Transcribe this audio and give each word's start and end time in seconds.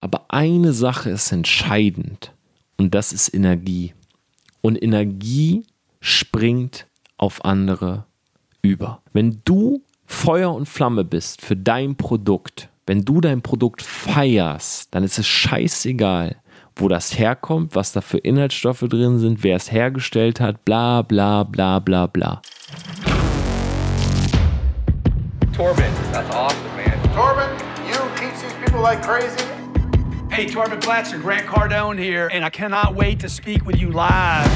Aber 0.00 0.24
eine 0.28 0.72
Sache 0.72 1.10
ist 1.10 1.30
entscheidend 1.30 2.32
und 2.78 2.94
das 2.94 3.12
ist 3.12 3.34
Energie. 3.34 3.94
Und 4.62 4.82
Energie 4.82 5.64
springt 6.00 6.86
auf 7.18 7.44
andere 7.44 8.06
über. 8.62 9.02
Wenn 9.12 9.42
du 9.44 9.82
Feuer 10.06 10.54
und 10.54 10.66
Flamme 10.66 11.04
bist 11.04 11.42
für 11.42 11.56
dein 11.56 11.96
Produkt, 11.96 12.70
wenn 12.86 13.04
du 13.04 13.20
dein 13.20 13.42
Produkt 13.42 13.82
feierst, 13.82 14.94
dann 14.94 15.04
ist 15.04 15.18
es 15.18 15.26
scheißegal, 15.26 16.36
wo 16.76 16.88
das 16.88 17.18
herkommt, 17.18 17.74
was 17.74 17.92
da 17.92 18.00
für 18.00 18.18
Inhaltsstoffe 18.18 18.84
drin 18.88 19.18
sind, 19.18 19.44
wer 19.44 19.56
es 19.56 19.70
hergestellt 19.70 20.40
hat, 20.40 20.64
bla 20.64 21.02
bla 21.02 21.44
bla 21.44 21.78
bla 21.78 22.06
bla. 22.06 22.40
Torben, 25.52 25.84
that's 26.10 26.34
awesome, 26.34 26.58
man. 26.74 26.98
Torben, 27.14 27.50
you 27.86 27.98
teach 28.16 28.40
these 28.40 28.54
people 28.64 28.80
like 28.80 29.02
crazy. 29.02 29.59
Hey, 30.32 30.46
Torben 30.46 30.78
Platzer, 30.78 31.18
Grant 31.18 31.48
Cardone 31.48 31.98
here, 31.98 32.28
and 32.32 32.44
I 32.44 32.50
cannot 32.50 32.94
wait 32.94 33.18
to 33.18 33.28
speak 33.28 33.66
with 33.66 33.80
you 33.80 33.90
live. 33.90 34.48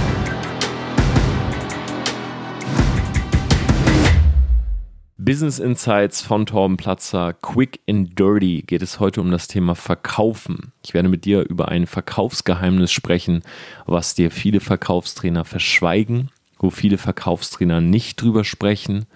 Business 5.18 5.58
Insights 5.58 6.22
von 6.22 6.46
Torben 6.46 6.76
Platzer, 6.76 7.32
Quick 7.32 7.80
and 7.88 8.16
Dirty, 8.16 8.62
geht 8.62 8.82
es 8.82 9.00
heute 9.00 9.20
um 9.20 9.32
das 9.32 9.48
Thema 9.48 9.74
Verkaufen. 9.74 10.72
Ich 10.84 10.94
werde 10.94 11.08
mit 11.08 11.24
dir 11.24 11.42
über 11.42 11.68
ein 11.68 11.88
Verkaufsgeheimnis 11.88 12.92
sprechen, 12.92 13.42
was 13.84 14.14
dir 14.14 14.30
viele 14.30 14.60
Verkaufstrainer 14.60 15.44
verschweigen, 15.44 16.30
wo 16.60 16.70
viele 16.70 16.98
Verkaufstrainer 16.98 17.80
nicht 17.80 18.22
drüber 18.22 18.44
sprechen. 18.44 19.06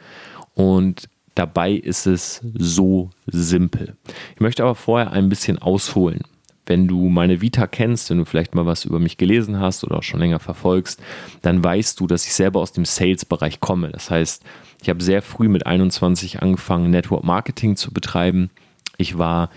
Und 0.54 1.08
dabei 1.36 1.72
ist 1.74 2.06
es 2.06 2.42
so 2.54 3.10
simpel. 3.26 3.96
Ich 4.34 4.40
möchte 4.40 4.64
aber 4.64 4.74
vorher 4.74 5.12
ein 5.12 5.28
bisschen 5.28 5.58
ausholen. 5.58 6.22
Wenn 6.68 6.86
du 6.86 7.08
meine 7.08 7.40
Vita 7.40 7.66
kennst, 7.66 8.10
wenn 8.10 8.18
du 8.18 8.24
vielleicht 8.24 8.54
mal 8.54 8.66
was 8.66 8.84
über 8.84 8.98
mich 8.98 9.16
gelesen 9.16 9.58
hast 9.58 9.84
oder 9.84 9.96
auch 9.96 10.02
schon 10.02 10.20
länger 10.20 10.38
verfolgst, 10.38 11.00
dann 11.42 11.64
weißt 11.64 11.98
du, 11.98 12.06
dass 12.06 12.26
ich 12.26 12.34
selber 12.34 12.60
aus 12.60 12.72
dem 12.72 12.84
Sales-Bereich 12.84 13.60
komme. 13.60 13.90
Das 13.90 14.10
heißt, 14.10 14.44
ich 14.82 14.88
habe 14.88 15.02
sehr 15.02 15.22
früh 15.22 15.48
mit 15.48 15.66
21 15.66 16.42
angefangen, 16.42 16.90
Network 16.90 17.24
Marketing 17.24 17.76
zu 17.76 17.92
betreiben. 17.92 18.50
Ich 18.98 19.18
war 19.18 19.50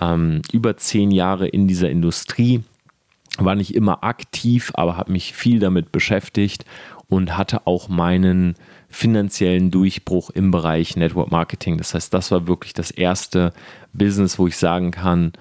ähm, 0.00 0.42
über 0.52 0.76
zehn 0.76 1.10
Jahre 1.10 1.46
in 1.46 1.68
dieser 1.68 1.88
Industrie, 1.88 2.62
war 3.38 3.54
nicht 3.54 3.74
immer 3.74 4.02
aktiv, 4.02 4.72
aber 4.74 4.96
habe 4.96 5.12
mich 5.12 5.34
viel 5.34 5.58
damit 5.58 5.92
beschäftigt 5.92 6.64
und 7.08 7.36
hatte 7.36 7.66
auch 7.66 7.88
meinen 7.88 8.56
finanziellen 8.88 9.70
Durchbruch 9.70 10.30
im 10.30 10.50
Bereich 10.50 10.96
Network 10.96 11.30
Marketing. 11.30 11.78
Das 11.78 11.94
heißt, 11.94 12.12
das 12.12 12.30
war 12.30 12.46
wirklich 12.46 12.72
das 12.72 12.90
erste 12.90 13.52
Business, 13.92 14.38
wo 14.38 14.46
ich 14.46 14.56
sagen 14.56 14.90
kann, 14.90 15.32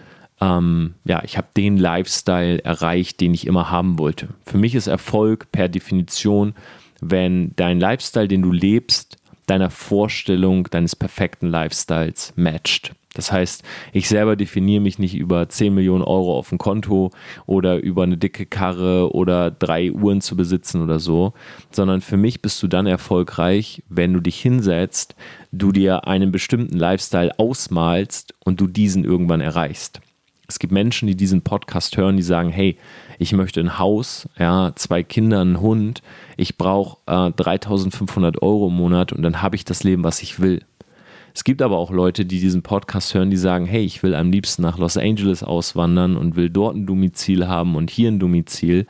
ähm, 0.41 0.95
ja, 1.05 1.23
ich 1.23 1.38
habe 1.38 1.47
den 1.55 1.78
Lifestyle 1.78 2.64
erreicht, 2.64 3.22
den 3.22 3.33
ich 3.33 3.47
immer 3.47 3.72
haben 3.72 3.97
wollte. 4.00 4.30
Für 4.45 4.58
mich 4.58 4.75
ist 4.75 4.88
Erfolg 4.88 5.52
per 5.52 5.69
Definition, 5.69 6.53
wenn 7.02 7.53
dein 7.55 7.80
Lifestyle, 7.80 8.28
den 8.28 8.41
du 8.41 8.52
lebst, 8.52 9.17
deiner 9.47 9.69
Vorstellung 9.69 10.67
deines 10.69 10.95
perfekten 10.95 11.47
Lifestyles 11.47 12.33
matcht. 12.36 12.94
Das 13.13 13.31
heißt, 13.31 13.63
ich 13.94 14.09
selber 14.09 14.36
definiere 14.36 14.81
mich 14.81 15.00
nicht 15.00 15.16
über 15.16 15.47
10 15.47 15.73
Millionen 15.73 16.03
Euro 16.03 16.38
auf 16.38 16.50
dem 16.50 16.58
Konto 16.58 17.11
oder 17.45 17.78
über 17.78 18.03
eine 18.03 18.17
dicke 18.17 18.45
Karre 18.45 19.16
oder 19.16 19.52
drei 19.52 19.91
Uhren 19.91 20.19
zu 20.19 20.36
besitzen 20.36 20.81
oder 20.81 21.00
so, 21.00 21.33
sondern 21.72 22.02
für 22.02 22.17
mich 22.17 22.41
bist 22.41 22.61
du 22.61 22.67
dann 22.67 22.88
erfolgreich, 22.88 23.83
wenn 23.88 24.11
du 24.11 24.19
dich 24.19 24.39
hinsetzt, 24.41 25.16
du 25.53 25.72
dir 25.72 26.08
einen 26.08 26.33
bestimmten 26.33 26.78
Lifestyle 26.78 27.31
ausmalst 27.39 28.33
und 28.44 28.59
du 28.59 28.67
diesen 28.67 29.06
irgendwann 29.06 29.39
erreichst. 29.39 30.02
Es 30.47 30.59
gibt 30.59 30.73
Menschen, 30.73 31.07
die 31.07 31.15
diesen 31.15 31.41
Podcast 31.41 31.97
hören, 31.97 32.17
die 32.17 32.23
sagen, 32.23 32.49
hey, 32.49 32.77
ich 33.17 33.33
möchte 33.33 33.59
ein 33.59 33.79
Haus, 33.79 34.27
ja, 34.38 34.73
zwei 34.75 35.03
Kinder, 35.03 35.41
einen 35.41 35.61
Hund, 35.61 36.01
ich 36.38 36.57
brauche 36.57 36.97
äh, 37.07 37.31
3500 37.31 38.41
Euro 38.41 38.67
im 38.67 38.75
Monat 38.75 39.13
und 39.13 39.22
dann 39.22 39.41
habe 39.41 39.55
ich 39.55 39.66
das 39.66 39.84
Leben, 39.84 40.03
was 40.03 40.22
ich 40.22 40.39
will. 40.39 40.61
Es 41.35 41.44
gibt 41.44 41.62
aber 41.62 41.78
auch 41.78 41.91
Leute, 41.91 42.25
die 42.25 42.40
diesen 42.40 42.63
Podcast 42.63 43.13
hören, 43.13 43.29
die 43.29 43.35
sagen, 43.35 43.66
hey, 43.66 43.84
ich 43.84 44.01
will 44.03 44.16
am 44.16 44.31
liebsten 44.31 44.62
nach 44.62 44.78
Los 44.78 44.96
Angeles 44.96 45.44
auswandern 45.44 46.16
und 46.16 46.38
will 46.38 46.50
dort 46.50 46.78
ein 46.78 46.85
Domizil 46.85 47.46
haben 47.46 47.75
und 47.75 47.91
hier 47.91 48.09
ein 48.09 48.19
Domizil 48.19 48.88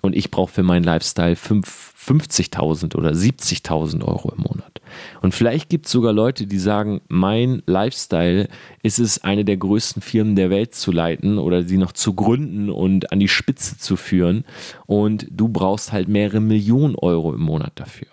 und 0.00 0.14
ich 0.14 0.30
brauche 0.30 0.52
für 0.52 0.62
meinen 0.62 0.84
Lifestyle 0.84 1.34
50.000 1.34 2.94
oder 2.94 3.10
70.000 3.10 4.04
Euro 4.04 4.30
im 4.30 4.42
Monat. 4.42 4.80
Und 5.22 5.34
vielleicht 5.34 5.70
gibt 5.70 5.86
es 5.86 5.92
sogar 5.92 6.12
Leute, 6.12 6.46
die 6.46 6.60
sagen, 6.60 7.00
mein 7.08 7.64
Lifestyle 7.66 8.48
ist 8.84 9.00
es, 9.00 9.24
eine 9.24 9.44
der 9.44 9.56
größten 9.56 10.00
Firmen 10.00 10.36
der 10.36 10.50
Welt 10.50 10.76
zu 10.76 10.92
leiten 10.92 11.36
oder 11.36 11.64
sie 11.64 11.78
noch 11.78 11.90
zu 11.90 12.14
gründen 12.14 12.70
und 12.70 13.10
an 13.10 13.18
die 13.18 13.26
Spitze 13.26 13.76
zu 13.76 13.96
führen. 13.96 14.44
Und 14.86 15.26
du 15.32 15.48
brauchst 15.48 15.90
halt 15.92 16.06
mehrere 16.06 16.40
Millionen 16.40 16.94
Euro 16.94 17.34
im 17.34 17.40
Monat 17.40 17.72
dafür. 17.74 18.06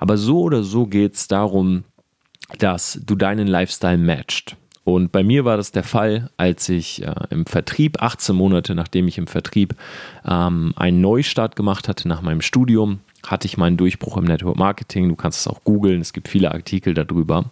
Aber 0.00 0.16
so 0.16 0.40
oder 0.40 0.64
so 0.64 0.86
geht 0.86 1.14
es 1.14 1.28
darum, 1.28 1.84
dass 2.58 3.00
du 3.04 3.14
deinen 3.14 3.46
Lifestyle 3.46 3.98
matcht. 3.98 4.56
Und 4.84 5.12
bei 5.12 5.24
mir 5.24 5.46
war 5.46 5.56
das 5.56 5.72
der 5.72 5.82
Fall, 5.82 6.30
als 6.36 6.68
ich 6.68 7.02
äh, 7.02 7.14
im 7.30 7.46
Vertrieb, 7.46 8.02
18 8.02 8.36
Monate 8.36 8.74
nachdem 8.74 9.08
ich 9.08 9.16
im 9.16 9.26
Vertrieb 9.26 9.74
ähm, 10.26 10.74
einen 10.76 11.00
Neustart 11.00 11.56
gemacht 11.56 11.88
hatte 11.88 12.06
nach 12.06 12.20
meinem 12.20 12.42
Studium, 12.42 13.00
hatte 13.26 13.46
ich 13.46 13.56
meinen 13.56 13.78
Durchbruch 13.78 14.18
im 14.18 14.24
Network 14.24 14.56
Marketing. 14.56 15.08
Du 15.08 15.16
kannst 15.16 15.40
es 15.40 15.48
auch 15.48 15.64
googeln, 15.64 16.02
es 16.02 16.12
gibt 16.12 16.28
viele 16.28 16.52
Artikel 16.52 16.92
darüber. 16.92 17.50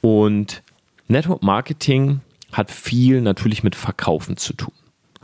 Und 0.00 0.62
Network 1.06 1.44
Marketing 1.44 2.20
hat 2.50 2.72
viel 2.72 3.20
natürlich 3.20 3.62
mit 3.62 3.76
Verkaufen 3.76 4.36
zu 4.36 4.52
tun. 4.54 4.72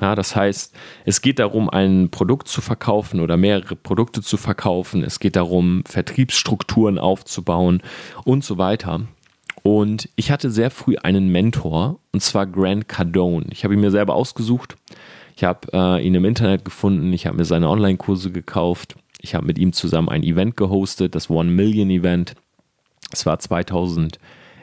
Ja, 0.01 0.15
das 0.15 0.37
heißt, 0.37 0.75
es 1.07 1.23
geht 1.23 1.39
darum, 1.39 1.71
ein 1.71 2.11
Produkt 2.11 2.49
zu 2.49 2.61
verkaufen 2.61 3.21
oder 3.21 3.37
mehrere 3.37 3.77
Produkte 3.77 4.21
zu 4.21 4.37
verkaufen. 4.37 5.03
Es 5.03 5.21
geht 5.21 5.37
darum, 5.37 5.85
Vertriebsstrukturen 5.87 6.99
aufzubauen 6.99 7.83
und 8.25 8.45
so 8.45 8.59
weiter. 8.59 9.01
Und 9.63 10.11
ich 10.15 10.31
hatte 10.31 10.51
sehr 10.51 10.71
früh 10.71 10.97
einen 10.97 11.29
Mentor, 11.29 11.99
und 12.13 12.21
zwar 12.21 12.47
Grant 12.47 12.89
Cardone. 12.89 13.47
Ich 13.51 13.65
habe 13.65 13.75
ihn 13.75 13.81
mir 13.81 13.91
selber 13.91 14.15
ausgesucht. 14.15 14.77
Ich 15.35 15.45
habe 15.45 15.69
äh, 15.73 16.07
ihn 16.07 16.15
im 16.15 16.25
Internet 16.25 16.65
gefunden. 16.65 17.13
Ich 17.13 17.27
habe 17.27 17.39
mir 17.39 17.45
seine 17.45 17.69
Online-Kurse 17.69 18.31
gekauft. 18.31 18.97
Ich 19.21 19.35
habe 19.35 19.47
mit 19.47 19.59
ihm 19.59 19.73
zusammen 19.73 20.09
ein 20.09 20.23
Event 20.23 20.57
gehostet, 20.57 21.15
das 21.15 21.31
One 21.31 21.51
Million 21.51 21.91
Event. 21.91 22.35
Es 23.13 23.27
war 23.27 23.39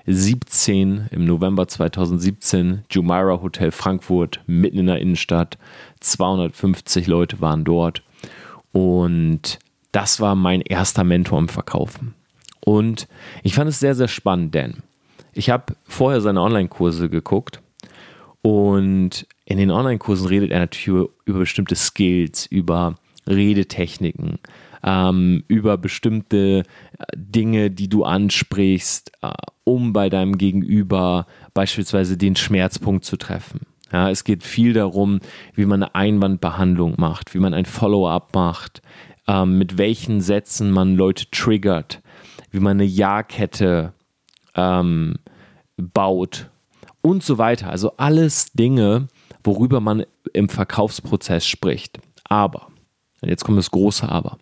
2017, 0.05 1.07
im 1.11 1.25
November 1.25 1.67
2017, 1.67 2.83
Jumeirah 2.89 3.41
Hotel 3.41 3.71
Frankfurt, 3.71 4.41
mitten 4.47 4.79
in 4.79 4.87
der 4.87 4.99
Innenstadt. 4.99 5.57
250 6.01 7.07
Leute 7.07 7.39
waren 7.39 7.63
dort. 7.63 8.03
Und 8.73 9.59
das 9.93 10.19
war 10.19 10.35
mein 10.35 10.61
erster 10.61 11.05
Mentor 11.05 11.39
im 11.39 11.47
Verkaufen. 11.47 12.15
Und 12.59 13.07
ich 13.43 13.53
fand 13.55 13.69
es 13.69 13.79
sehr, 13.79 13.95
sehr 13.95 14.09
spannend, 14.09 14.53
denn 14.53 14.83
ich 15.33 15.49
habe 15.49 15.75
vorher 15.85 16.19
seine 16.19 16.41
Online-Kurse 16.41 17.09
geguckt 17.09 17.61
und 18.41 19.25
in 19.45 19.57
den 19.57 19.71
Online-Kursen 19.71 20.27
redet 20.27 20.51
er 20.51 20.59
natürlich 20.59 20.87
über, 20.87 21.09
über, 21.25 21.39
bestimmte 21.39 21.75
Skills, 21.75 22.45
über 22.45 22.95
Redetechniken, 23.27 24.39
ähm, 24.83 25.43
über 25.47 25.77
bestimmte 25.77 26.63
äh, 26.97 27.05
Dinge, 27.15 27.71
die 27.71 27.87
du 27.87 28.03
ansprichst, 28.03 29.11
äh, 29.21 29.31
um 29.63 29.93
bei 29.93 30.09
deinem 30.09 30.37
Gegenüber 30.37 31.25
beispielsweise 31.53 32.17
den 32.17 32.35
Schmerzpunkt 32.35 33.05
zu 33.05 33.17
treffen. 33.17 33.61
Ja, 33.91 34.09
es 34.09 34.23
geht 34.23 34.43
viel 34.43 34.73
darum, 34.73 35.19
wie 35.53 35.65
man 35.65 35.83
eine 35.83 35.95
Einwandbehandlung 35.95 36.95
macht, 36.97 37.33
wie 37.35 37.39
man 37.39 37.53
ein 37.53 37.65
Follow-up 37.65 38.33
macht, 38.33 38.81
ähm, 39.27 39.57
mit 39.57 39.77
welchen 39.77 40.19
Sätzen 40.19 40.71
man 40.71 40.95
Leute 40.95 41.29
triggert, 41.29 42.01
wie 42.49 42.59
man 42.59 42.77
eine 42.77 42.85
Ja-Kette 42.85 43.93
ähm, 44.55 45.15
baut 45.77 46.49
und 47.01 47.23
so 47.23 47.37
weiter. 47.37 47.69
Also 47.69 47.95
alles 47.97 48.51
Dinge, 48.53 49.07
worüber 49.43 49.79
man 49.79 50.05
im 50.33 50.49
Verkaufsprozess 50.49 51.45
spricht. 51.45 51.99
Aber, 52.23 52.67
jetzt 53.21 53.43
kommt 53.43 53.59
das 53.59 53.71
große 53.71 54.09
Aber. 54.09 54.37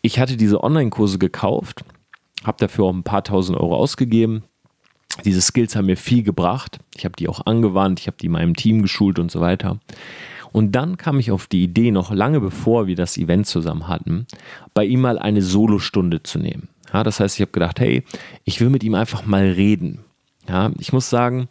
Ich 0.00 0.18
hatte 0.18 0.36
diese 0.36 0.64
Online-Kurse 0.64 1.18
gekauft, 1.18 1.84
habe 2.44 2.58
dafür 2.58 2.86
auch 2.86 2.92
ein 2.92 3.02
paar 3.02 3.24
tausend 3.24 3.58
Euro 3.58 3.76
ausgegeben. 3.76 4.42
Diese 5.24 5.42
Skills 5.42 5.76
haben 5.76 5.86
mir 5.86 5.96
viel 5.96 6.22
gebracht. 6.22 6.78
Ich 6.96 7.04
habe 7.04 7.16
die 7.16 7.28
auch 7.28 7.46
angewandt, 7.46 8.00
ich 8.00 8.06
habe 8.06 8.16
die 8.20 8.28
meinem 8.28 8.56
Team 8.56 8.82
geschult 8.82 9.18
und 9.18 9.30
so 9.30 9.40
weiter. 9.40 9.78
Und 10.52 10.72
dann 10.72 10.96
kam 10.96 11.18
ich 11.18 11.30
auf 11.30 11.46
die 11.46 11.64
Idee, 11.64 11.90
noch 11.90 12.12
lange 12.12 12.40
bevor 12.40 12.86
wir 12.86 12.96
das 12.96 13.16
Event 13.16 13.46
zusammen 13.46 13.88
hatten, 13.88 14.26
bei 14.74 14.84
ihm 14.84 15.00
mal 15.00 15.18
eine 15.18 15.42
Solostunde 15.42 16.22
zu 16.22 16.38
nehmen. 16.38 16.68
Ja, 16.92 17.02
das 17.02 17.20
heißt, 17.20 17.36
ich 17.36 17.40
habe 17.40 17.52
gedacht, 17.52 17.80
hey, 17.80 18.04
ich 18.44 18.60
will 18.60 18.68
mit 18.68 18.84
ihm 18.84 18.94
einfach 18.94 19.24
mal 19.24 19.50
reden. 19.50 20.00
Ja, 20.48 20.72
ich 20.78 20.92
muss 20.92 21.08
sagen, 21.08 21.48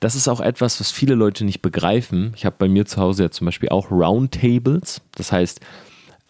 das 0.00 0.14
ist 0.14 0.28
auch 0.28 0.40
etwas, 0.40 0.78
was 0.78 0.92
viele 0.92 1.14
Leute 1.14 1.44
nicht 1.44 1.62
begreifen. 1.62 2.32
Ich 2.36 2.44
habe 2.44 2.56
bei 2.58 2.68
mir 2.68 2.84
zu 2.84 3.00
Hause 3.00 3.24
ja 3.24 3.30
zum 3.30 3.46
Beispiel 3.46 3.70
auch 3.70 3.90
Roundtables. 3.90 5.00
Das 5.16 5.32
heißt, 5.32 5.60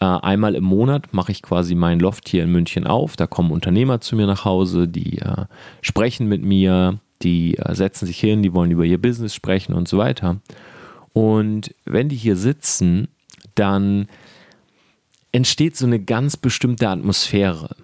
einmal 0.01 0.55
im 0.55 0.65
Monat 0.65 1.15
mache 1.15 1.33
ich 1.33 1.43
quasi 1.43 1.75
mein 1.75 2.01
Loft 2.01 2.29
hier 2.29 2.43
in 2.43 2.51
München 2.51 2.87
auf. 2.87 3.17
Da 3.17 3.27
kommen 3.27 3.51
Unternehmer 3.51 4.01
zu 4.01 4.17
mir 4.17 4.27
nach 4.27 4.45
Hause, 4.45 4.89
die 4.89 5.19
äh, 5.19 5.47
sprechen 5.81 6.29
mit 6.29 6.43
mir, 6.43 6.99
die 7.23 7.57
äh, 7.57 7.75
setzen 7.75 8.07
sich 8.07 8.19
hin, 8.19 8.43
die 8.43 8.53
wollen 8.53 8.71
über 8.71 8.85
ihr 8.85 9.01
Business 9.01 9.35
sprechen 9.35 9.73
und 9.75 9.89
so 9.89 9.99
weiter. 9.99 10.41
Und 11.13 11.75
wenn 11.85 12.09
die 12.09 12.17
hier 12.17 12.37
sitzen, 12.37 13.09
dann 13.55 14.09
entsteht 15.33 15.77
so 15.77 15.87
eine 15.87 16.01
ganz 16.01 16.37
bestimmte 16.37 16.89
Atmosphäre. 16.89 17.75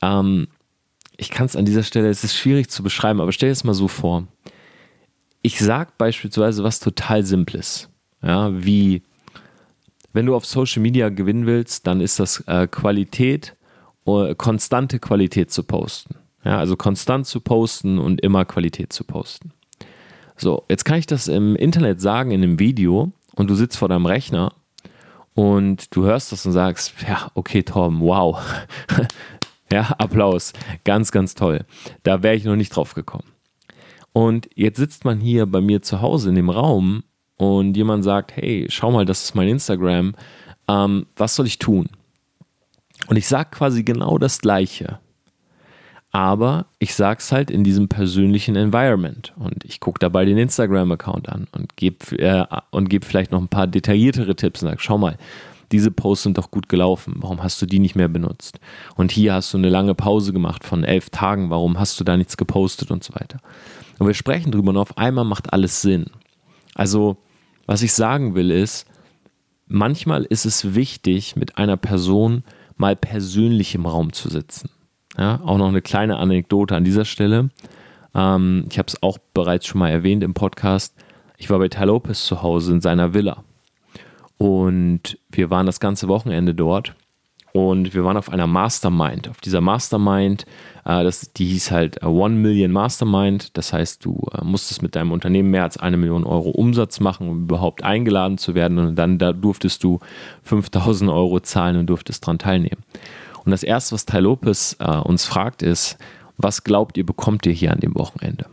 Ähm, 0.00 0.48
ich 1.16 1.30
kann 1.30 1.46
es 1.46 1.56
an 1.56 1.64
dieser 1.64 1.82
Stelle, 1.82 2.08
es 2.08 2.24
ist 2.24 2.36
schwierig 2.36 2.70
zu 2.70 2.82
beschreiben, 2.82 3.20
aber 3.20 3.32
stell 3.32 3.48
dir 3.48 3.52
es 3.52 3.64
mal 3.64 3.74
so 3.74 3.88
vor. 3.88 4.26
Ich 5.42 5.58
sage 5.58 5.92
beispielsweise 5.98 6.64
was 6.64 6.80
total 6.80 7.24
Simples, 7.24 7.88
ja, 8.22 8.50
wie 8.64 9.02
wenn 10.14 10.26
du 10.26 10.34
auf 10.34 10.46
Social 10.46 10.80
Media 10.80 11.10
gewinnen 11.10 11.44
willst, 11.44 11.86
dann 11.86 12.00
ist 12.00 12.18
das 12.18 12.40
äh, 12.46 12.66
Qualität, 12.66 13.54
äh, 14.06 14.34
konstante 14.34 14.98
Qualität 14.98 15.50
zu 15.50 15.64
posten. 15.64 16.14
Ja, 16.44 16.58
also 16.58 16.76
konstant 16.76 17.26
zu 17.26 17.40
posten 17.40 17.98
und 17.98 18.20
immer 18.20 18.44
Qualität 18.44 18.92
zu 18.92 19.04
posten. 19.04 19.52
So, 20.36 20.64
jetzt 20.68 20.84
kann 20.84 20.98
ich 20.98 21.06
das 21.06 21.28
im 21.28 21.56
Internet 21.56 22.00
sagen, 22.00 22.30
in 22.30 22.42
einem 22.42 22.58
Video, 22.58 23.12
und 23.34 23.50
du 23.50 23.54
sitzt 23.54 23.76
vor 23.76 23.88
deinem 23.88 24.06
Rechner 24.06 24.52
und 25.34 25.94
du 25.94 26.04
hörst 26.04 26.32
das 26.32 26.46
und 26.46 26.52
sagst, 26.52 26.94
ja, 27.08 27.30
okay, 27.34 27.62
Tom, 27.64 28.00
wow. 28.00 28.38
ja, 29.72 29.82
Applaus. 29.98 30.52
Ganz, 30.84 31.10
ganz 31.10 31.34
toll. 31.34 31.64
Da 32.04 32.22
wäre 32.22 32.36
ich 32.36 32.44
noch 32.44 32.56
nicht 32.56 32.70
drauf 32.70 32.94
gekommen. 32.94 33.32
Und 34.12 34.48
jetzt 34.54 34.76
sitzt 34.76 35.04
man 35.04 35.18
hier 35.18 35.46
bei 35.46 35.60
mir 35.60 35.82
zu 35.82 36.00
Hause 36.00 36.28
in 36.28 36.36
dem 36.36 36.50
Raum 36.50 37.02
und 37.36 37.76
jemand 37.76 38.04
sagt, 38.04 38.36
hey, 38.36 38.66
schau 38.68 38.90
mal, 38.90 39.04
das 39.04 39.24
ist 39.24 39.34
mein 39.34 39.48
Instagram. 39.48 40.14
Ähm, 40.68 41.06
was 41.16 41.34
soll 41.34 41.46
ich 41.46 41.58
tun? 41.58 41.88
Und 43.06 43.16
ich 43.16 43.28
sage 43.28 43.50
quasi 43.52 43.82
genau 43.82 44.18
das 44.18 44.40
Gleiche 44.40 44.98
aber 46.14 46.66
ich 46.78 46.94
sage 46.94 47.18
es 47.18 47.32
halt 47.32 47.50
in 47.50 47.64
diesem 47.64 47.88
persönlichen 47.88 48.54
Environment 48.54 49.32
und 49.36 49.64
ich 49.64 49.80
gucke 49.80 49.98
dabei 49.98 50.24
den 50.24 50.38
Instagram-Account 50.38 51.28
an 51.28 51.48
und 51.50 51.76
gebe 51.76 52.16
äh, 52.20 52.44
geb 52.84 53.04
vielleicht 53.04 53.32
noch 53.32 53.40
ein 53.40 53.48
paar 53.48 53.66
detailliertere 53.66 54.36
Tipps 54.36 54.62
und 54.62 54.68
sage, 54.68 54.80
schau 54.80 54.96
mal, 54.96 55.18
diese 55.72 55.90
Posts 55.90 56.22
sind 56.22 56.38
doch 56.38 56.52
gut 56.52 56.68
gelaufen, 56.68 57.16
warum 57.16 57.42
hast 57.42 57.60
du 57.60 57.66
die 57.66 57.80
nicht 57.80 57.96
mehr 57.96 58.06
benutzt? 58.06 58.60
Und 58.94 59.10
hier 59.10 59.34
hast 59.34 59.52
du 59.52 59.58
eine 59.58 59.68
lange 59.68 59.96
Pause 59.96 60.32
gemacht 60.32 60.62
von 60.62 60.84
elf 60.84 61.10
Tagen, 61.10 61.50
warum 61.50 61.80
hast 61.80 61.98
du 61.98 62.04
da 62.04 62.16
nichts 62.16 62.36
gepostet 62.36 62.92
und 62.92 63.02
so 63.02 63.12
weiter. 63.16 63.40
Und 63.98 64.06
wir 64.06 64.14
sprechen 64.14 64.52
drüber 64.52 64.70
und 64.70 64.76
auf 64.76 64.96
einmal 64.96 65.24
macht 65.24 65.52
alles 65.52 65.82
Sinn. 65.82 66.04
Also, 66.76 67.16
was 67.66 67.82
ich 67.82 67.92
sagen 67.92 68.34
will 68.34 68.50
ist, 68.50 68.86
manchmal 69.66 70.24
ist 70.24 70.44
es 70.44 70.74
wichtig, 70.74 71.36
mit 71.36 71.58
einer 71.58 71.76
Person 71.76 72.44
mal 72.76 72.96
persönlich 72.96 73.74
im 73.74 73.86
Raum 73.86 74.12
zu 74.12 74.28
sitzen. 74.28 74.70
Ja, 75.16 75.40
auch 75.44 75.58
noch 75.58 75.68
eine 75.68 75.82
kleine 75.82 76.16
Anekdote 76.16 76.74
an 76.74 76.84
dieser 76.84 77.04
Stelle. 77.04 77.50
Ähm, 78.14 78.66
ich 78.70 78.78
habe 78.78 78.88
es 78.88 79.02
auch 79.02 79.18
bereits 79.32 79.66
schon 79.66 79.78
mal 79.78 79.90
erwähnt 79.90 80.24
im 80.24 80.34
Podcast. 80.34 80.94
Ich 81.36 81.50
war 81.50 81.58
bei 81.58 81.68
Ty 81.68 81.84
Lopez 81.84 82.24
zu 82.26 82.42
Hause 82.42 82.72
in 82.72 82.80
seiner 82.80 83.14
Villa. 83.14 83.44
Und 84.38 85.18
wir 85.30 85.50
waren 85.50 85.66
das 85.66 85.80
ganze 85.80 86.08
Wochenende 86.08 86.54
dort. 86.54 86.94
Und 87.56 87.94
wir 87.94 88.02
waren 88.02 88.16
auf 88.16 88.30
einer 88.30 88.48
Mastermind. 88.48 89.28
Auf 89.28 89.40
dieser 89.40 89.60
Mastermind, 89.60 90.44
äh, 90.84 91.04
das, 91.04 91.32
die 91.34 91.46
hieß 91.46 91.70
halt 91.70 92.02
äh, 92.02 92.06
One 92.06 92.34
Million 92.34 92.72
Mastermind. 92.72 93.56
Das 93.56 93.72
heißt, 93.72 94.04
du 94.04 94.26
äh, 94.32 94.42
musstest 94.44 94.82
mit 94.82 94.96
deinem 94.96 95.12
Unternehmen 95.12 95.52
mehr 95.52 95.62
als 95.62 95.76
eine 95.76 95.96
Million 95.96 96.24
Euro 96.24 96.50
Umsatz 96.50 96.98
machen, 96.98 97.28
um 97.28 97.44
überhaupt 97.44 97.84
eingeladen 97.84 98.38
zu 98.38 98.56
werden. 98.56 98.78
Und 98.78 98.96
dann 98.96 99.18
da 99.18 99.32
durftest 99.32 99.84
du 99.84 100.00
5000 100.42 101.08
Euro 101.08 101.38
zahlen 101.38 101.76
und 101.76 101.86
durftest 101.86 102.24
daran 102.24 102.40
teilnehmen. 102.40 102.82
Und 103.44 103.52
das 103.52 103.62
Erste, 103.62 103.94
was 103.94 104.04
Tai 104.04 104.18
Lopez 104.18 104.76
äh, 104.80 104.90
uns 104.90 105.24
fragt, 105.24 105.62
ist, 105.62 105.96
was 106.36 106.64
glaubt 106.64 106.96
ihr, 106.96 107.06
bekommt 107.06 107.46
ihr 107.46 107.52
hier 107.52 107.70
an 107.70 107.78
dem 107.78 107.94
Wochenende? 107.94 108.46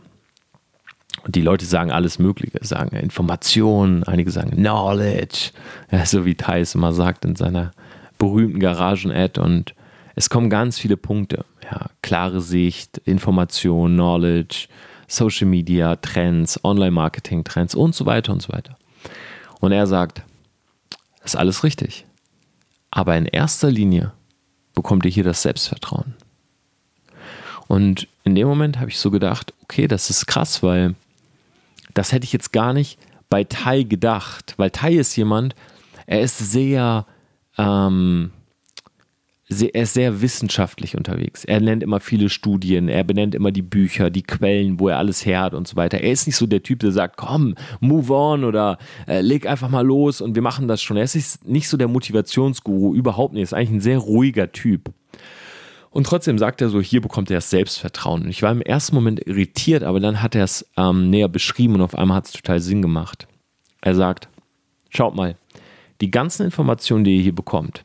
Und 1.24 1.34
die 1.34 1.42
Leute 1.42 1.64
sagen 1.66 1.90
alles 1.90 2.20
Mögliche, 2.20 2.64
sagen 2.64 2.94
Informationen, 2.94 4.04
einige 4.04 4.30
sagen 4.30 4.52
Knowledge, 4.52 5.50
ja, 5.90 6.06
so 6.06 6.24
wie 6.24 6.36
Tai 6.36 6.60
es 6.60 6.76
immer 6.76 6.92
sagt 6.92 7.24
in 7.24 7.34
seiner 7.34 7.72
berühmten 8.22 8.60
Garagen-Ad. 8.60 9.40
Und 9.40 9.74
es 10.14 10.30
kommen 10.30 10.48
ganz 10.48 10.78
viele 10.78 10.96
Punkte. 10.96 11.44
Ja, 11.64 11.90
klare 12.02 12.40
Sicht, 12.40 12.98
Information, 12.98 13.94
Knowledge, 13.94 14.68
Social 15.08 15.48
Media, 15.48 15.96
Trends, 15.96 16.62
Online-Marketing-Trends 16.64 17.74
und 17.74 17.96
so 17.96 18.06
weiter 18.06 18.32
und 18.32 18.40
so 18.40 18.52
weiter. 18.52 18.78
Und 19.58 19.72
er 19.72 19.88
sagt, 19.88 20.22
das 21.20 21.34
ist 21.34 21.36
alles 21.36 21.64
richtig. 21.64 22.06
Aber 22.92 23.16
in 23.16 23.26
erster 23.26 23.70
Linie 23.70 24.12
bekommt 24.74 25.04
ihr 25.04 25.10
hier 25.10 25.24
das 25.24 25.42
Selbstvertrauen. 25.42 26.14
Und 27.66 28.06
in 28.22 28.36
dem 28.36 28.46
Moment 28.46 28.78
habe 28.78 28.90
ich 28.90 28.98
so 28.98 29.10
gedacht, 29.10 29.52
okay, 29.64 29.88
das 29.88 30.10
ist 30.10 30.26
krass, 30.26 30.62
weil 30.62 30.94
das 31.94 32.12
hätte 32.12 32.24
ich 32.24 32.32
jetzt 32.32 32.52
gar 32.52 32.72
nicht 32.72 33.00
bei 33.28 33.42
Tai 33.42 33.82
gedacht, 33.82 34.54
weil 34.58 34.70
Tai 34.70 34.92
ist 34.92 35.16
jemand, 35.16 35.56
er 36.06 36.20
ist 36.20 36.38
sehr, 36.38 37.06
ähm, 37.58 38.30
sehr, 39.48 39.74
er 39.74 39.82
ist 39.82 39.94
sehr 39.94 40.22
wissenschaftlich 40.22 40.96
unterwegs. 40.96 41.44
Er 41.44 41.60
nennt 41.60 41.82
immer 41.82 42.00
viele 42.00 42.28
Studien, 42.28 42.88
er 42.88 43.04
benennt 43.04 43.34
immer 43.34 43.52
die 43.52 43.62
Bücher, 43.62 44.10
die 44.10 44.22
Quellen, 44.22 44.80
wo 44.80 44.88
er 44.88 44.98
alles 44.98 45.24
her 45.26 45.40
hat 45.40 45.54
und 45.54 45.68
so 45.68 45.76
weiter. 45.76 45.98
Er 45.98 46.12
ist 46.12 46.26
nicht 46.26 46.36
so 46.36 46.46
der 46.46 46.62
Typ, 46.62 46.80
der 46.80 46.92
sagt, 46.92 47.16
komm, 47.16 47.54
move 47.80 48.12
on 48.12 48.44
oder 48.44 48.78
äh, 49.06 49.20
leg 49.20 49.46
einfach 49.46 49.68
mal 49.68 49.84
los 49.86 50.20
und 50.20 50.34
wir 50.34 50.42
machen 50.42 50.68
das 50.68 50.82
schon. 50.82 50.96
Er 50.96 51.04
ist 51.04 51.46
nicht 51.46 51.68
so 51.68 51.76
der 51.76 51.88
Motivationsguru, 51.88 52.94
überhaupt 52.94 53.34
nicht. 53.34 53.42
Er 53.42 53.44
ist 53.44 53.54
eigentlich 53.54 53.70
ein 53.70 53.80
sehr 53.80 53.98
ruhiger 53.98 54.52
Typ. 54.52 54.92
Und 55.90 56.06
trotzdem 56.06 56.38
sagt 56.38 56.62
er 56.62 56.70
so, 56.70 56.80
hier 56.80 57.02
bekommt 57.02 57.30
er 57.30 57.36
das 57.36 57.50
Selbstvertrauen. 57.50 58.22
Und 58.22 58.30
ich 58.30 58.42
war 58.42 58.50
im 58.50 58.62
ersten 58.62 58.94
Moment 58.94 59.26
irritiert, 59.26 59.82
aber 59.82 60.00
dann 60.00 60.22
hat 60.22 60.34
er 60.34 60.44
es 60.44 60.66
ähm, 60.78 61.10
näher 61.10 61.28
beschrieben 61.28 61.74
und 61.74 61.82
auf 61.82 61.94
einmal 61.94 62.18
hat 62.18 62.26
es 62.26 62.32
total 62.32 62.60
Sinn 62.60 62.80
gemacht. 62.80 63.28
Er 63.82 63.94
sagt, 63.94 64.28
schaut 64.88 65.14
mal, 65.14 65.36
die 66.02 66.10
ganzen 66.10 66.44
Informationen, 66.44 67.04
die 67.04 67.16
ihr 67.16 67.22
hier 67.22 67.34
bekommt, 67.34 67.84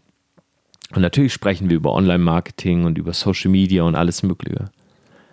und 0.91 1.01
natürlich 1.01 1.33
sprechen 1.33 1.69
wir 1.69 1.77
über 1.77 1.93
Online-Marketing 1.93 2.85
und 2.85 2.97
über 2.97 3.13
Social 3.13 3.51
Media 3.51 3.83
und 3.83 3.95
alles 3.95 4.23
Mögliche. 4.23 4.65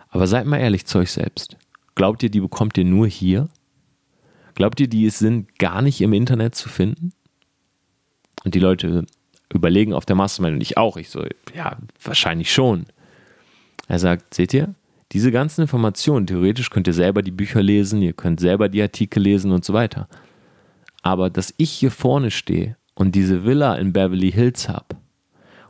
Aber 0.09 0.27
seid 0.27 0.47
mal 0.47 0.59
ehrlich 0.59 0.87
zu 0.87 0.99
euch 0.99 1.13
selbst. 1.13 1.57
Glaubt 1.95 2.23
ihr, 2.23 2.31
die 2.31 2.41
bekommt 2.41 2.77
ihr 2.77 2.85
nur 2.85 3.07
hier? 3.07 3.49
Glaubt 4.55 4.81
ihr, 4.81 4.89
die 4.89 5.09
sind 5.11 5.59
gar 5.59 5.81
nicht 5.81 6.01
im 6.01 6.13
Internet 6.13 6.55
zu 6.55 6.69
finden? 6.69 7.13
Und 8.45 8.55
die 8.55 8.61
Leute 8.61 9.07
überlegen 9.53 9.93
auf 9.93 10.07
der 10.07 10.17
Mastermind 10.17 10.57
und 10.57 10.61
ich 10.61 10.77
auch. 10.77 10.97
Ich 10.97 11.09
so, 11.09 11.25
ja, 11.55 11.79
wahrscheinlich 12.03 12.53
schon. 12.53 12.87
Er 13.87 13.99
sagt, 13.99 14.35
seht 14.35 14.53
ihr, 14.55 14.75
diese 15.13 15.31
ganzen 15.31 15.63
Informationen, 15.63 16.27
theoretisch 16.27 16.71
könnt 16.71 16.89
ihr 16.89 16.93
selber 16.93 17.23
die 17.23 17.31
Bücher 17.31 17.63
lesen, 17.63 18.03
ihr 18.03 18.13
könnt 18.13 18.41
selber 18.41 18.69
die 18.69 18.83
Artikel 18.83 19.23
lesen 19.23 19.53
und 19.53 19.65
so 19.65 19.73
weiter. 19.73 20.09
Aber 21.05 21.29
dass 21.29 21.53
ich 21.59 21.71
hier 21.71 21.91
vorne 21.91 22.31
stehe 22.31 22.77
und 22.95 23.15
diese 23.15 23.45
Villa 23.45 23.75
in 23.75 23.93
Beverly 23.93 24.33
Hills 24.33 24.69
habe, 24.69 24.97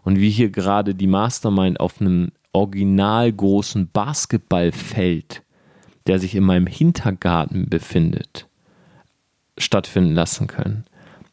und 0.04 0.20
wie 0.20 0.30
hier 0.30 0.50
gerade 0.50 0.94
die 0.94 1.06
Mastermind 1.06 1.80
auf 1.80 2.00
einem 2.00 2.30
original 2.52 3.32
großen 3.32 3.88
Basketballfeld, 3.90 5.42
der 6.06 6.18
sich 6.18 6.34
in 6.34 6.44
meinem 6.44 6.66
Hintergarten 6.66 7.68
befindet, 7.68 8.46
stattfinden 9.58 10.14
lassen 10.14 10.46
können. 10.46 10.84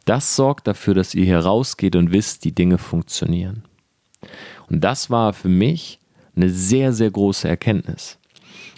Das 0.05 0.36
sorgt 0.36 0.67
dafür, 0.67 0.93
dass 0.93 1.13
ihr 1.13 1.25
hier 1.25 1.39
rausgeht 1.39 1.96
und 1.96 2.12
wisst, 2.12 2.43
die 2.43 2.55
Dinge 2.55 2.77
funktionieren. 2.77 3.65
Und 4.70 4.84
das 4.84 5.10
war 5.10 5.34
für 5.34 5.50
mich 5.50 6.00
eine 6.36 6.50
sehr, 6.50 6.93
sehr 6.93 7.12
große 7.12 7.48
Erkenntnis. 7.48 8.17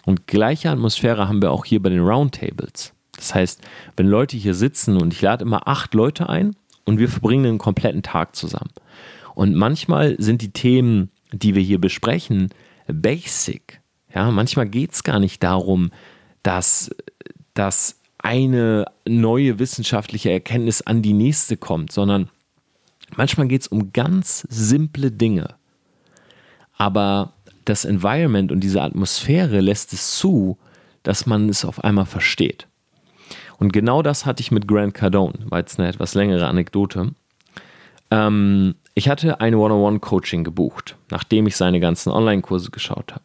Und 0.05 0.27
gleiche 0.27 0.69
Atmosphäre 0.69 1.29
haben 1.29 1.41
wir 1.41 1.51
auch 1.51 1.63
hier 1.63 1.81
bei 1.81 1.89
den 1.89 2.01
Roundtables. 2.01 2.92
Das 3.15 3.35
heißt, 3.35 3.61
wenn 3.95 4.07
Leute 4.07 4.37
hier 4.37 4.53
sitzen 4.53 4.97
und 4.97 5.13
ich 5.13 5.21
lade 5.21 5.43
immer 5.43 5.67
acht 5.67 5.93
Leute 5.93 6.29
ein 6.29 6.55
und 6.85 6.97
wir 6.97 7.09
verbringen 7.09 7.45
einen 7.45 7.57
kompletten 7.57 8.03
Tag 8.03 8.35
zusammen. 8.35 8.71
Und 9.35 9.55
manchmal 9.55 10.15
sind 10.19 10.41
die 10.41 10.51
Themen, 10.51 11.09
die 11.31 11.55
wir 11.55 11.61
hier 11.61 11.79
besprechen, 11.79 12.49
basic. 12.87 13.81
Ja, 14.13 14.29
manchmal 14.31 14.67
geht 14.67 14.91
es 14.91 15.03
gar 15.03 15.19
nicht 15.19 15.41
darum, 15.41 15.91
dass, 16.43 16.91
dass 17.53 17.99
eine 18.19 18.85
neue 19.07 19.59
wissenschaftliche 19.59 20.31
Erkenntnis 20.31 20.81
an 20.81 21.01
die 21.01 21.13
nächste 21.13 21.57
kommt, 21.57 21.91
sondern 21.91 22.29
manchmal 23.15 23.47
geht 23.47 23.61
es 23.61 23.67
um 23.67 23.91
ganz 23.91 24.45
simple 24.49 25.11
Dinge. 25.11 25.55
Aber 26.77 27.33
das 27.65 27.85
Environment 27.85 28.51
und 28.51 28.61
diese 28.61 28.81
Atmosphäre 28.81 29.61
lässt 29.61 29.93
es 29.93 30.17
zu, 30.17 30.57
dass 31.03 31.25
man 31.25 31.49
es 31.49 31.65
auf 31.65 31.83
einmal 31.83 32.05
versteht. 32.05 32.67
Und 33.57 33.73
genau 33.73 34.01
das 34.01 34.25
hatte 34.25 34.41
ich 34.41 34.51
mit 34.51 34.67
Grant 34.67 34.93
Cardone, 34.93 35.33
war 35.45 35.59
jetzt 35.59 35.79
eine 35.79 35.87
etwas 35.87 36.15
längere 36.15 36.47
Anekdote. 36.47 37.11
Ähm, 38.11 38.75
ich 38.95 39.09
hatte 39.09 39.39
ein 39.39 39.55
One-on-One-Coaching 39.55 40.43
gebucht, 40.43 40.95
nachdem 41.09 41.47
ich 41.47 41.55
seine 41.55 41.79
ganzen 41.79 42.11
Online-Kurse 42.11 42.71
geschaut 42.71 43.13
habe. 43.13 43.23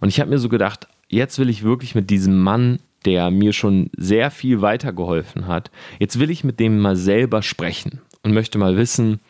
Und 0.00 0.08
ich 0.08 0.20
habe 0.20 0.30
mir 0.30 0.38
so 0.38 0.48
gedacht, 0.48 0.88
jetzt 1.08 1.38
will 1.38 1.48
ich 1.48 1.62
wirklich 1.62 1.94
mit 1.94 2.10
diesem 2.10 2.38
Mann, 2.38 2.78
der 3.04 3.30
mir 3.30 3.52
schon 3.52 3.90
sehr 3.96 4.30
viel 4.30 4.62
weitergeholfen 4.62 5.46
hat, 5.46 5.70
jetzt 5.98 6.18
will 6.18 6.30
ich 6.30 6.44
mit 6.44 6.58
dem 6.58 6.78
mal 6.78 6.96
selber 6.96 7.42
sprechen 7.42 8.00
und 8.22 8.32
möchte 8.32 8.58
mal 8.58 8.76
wissen, 8.76 9.20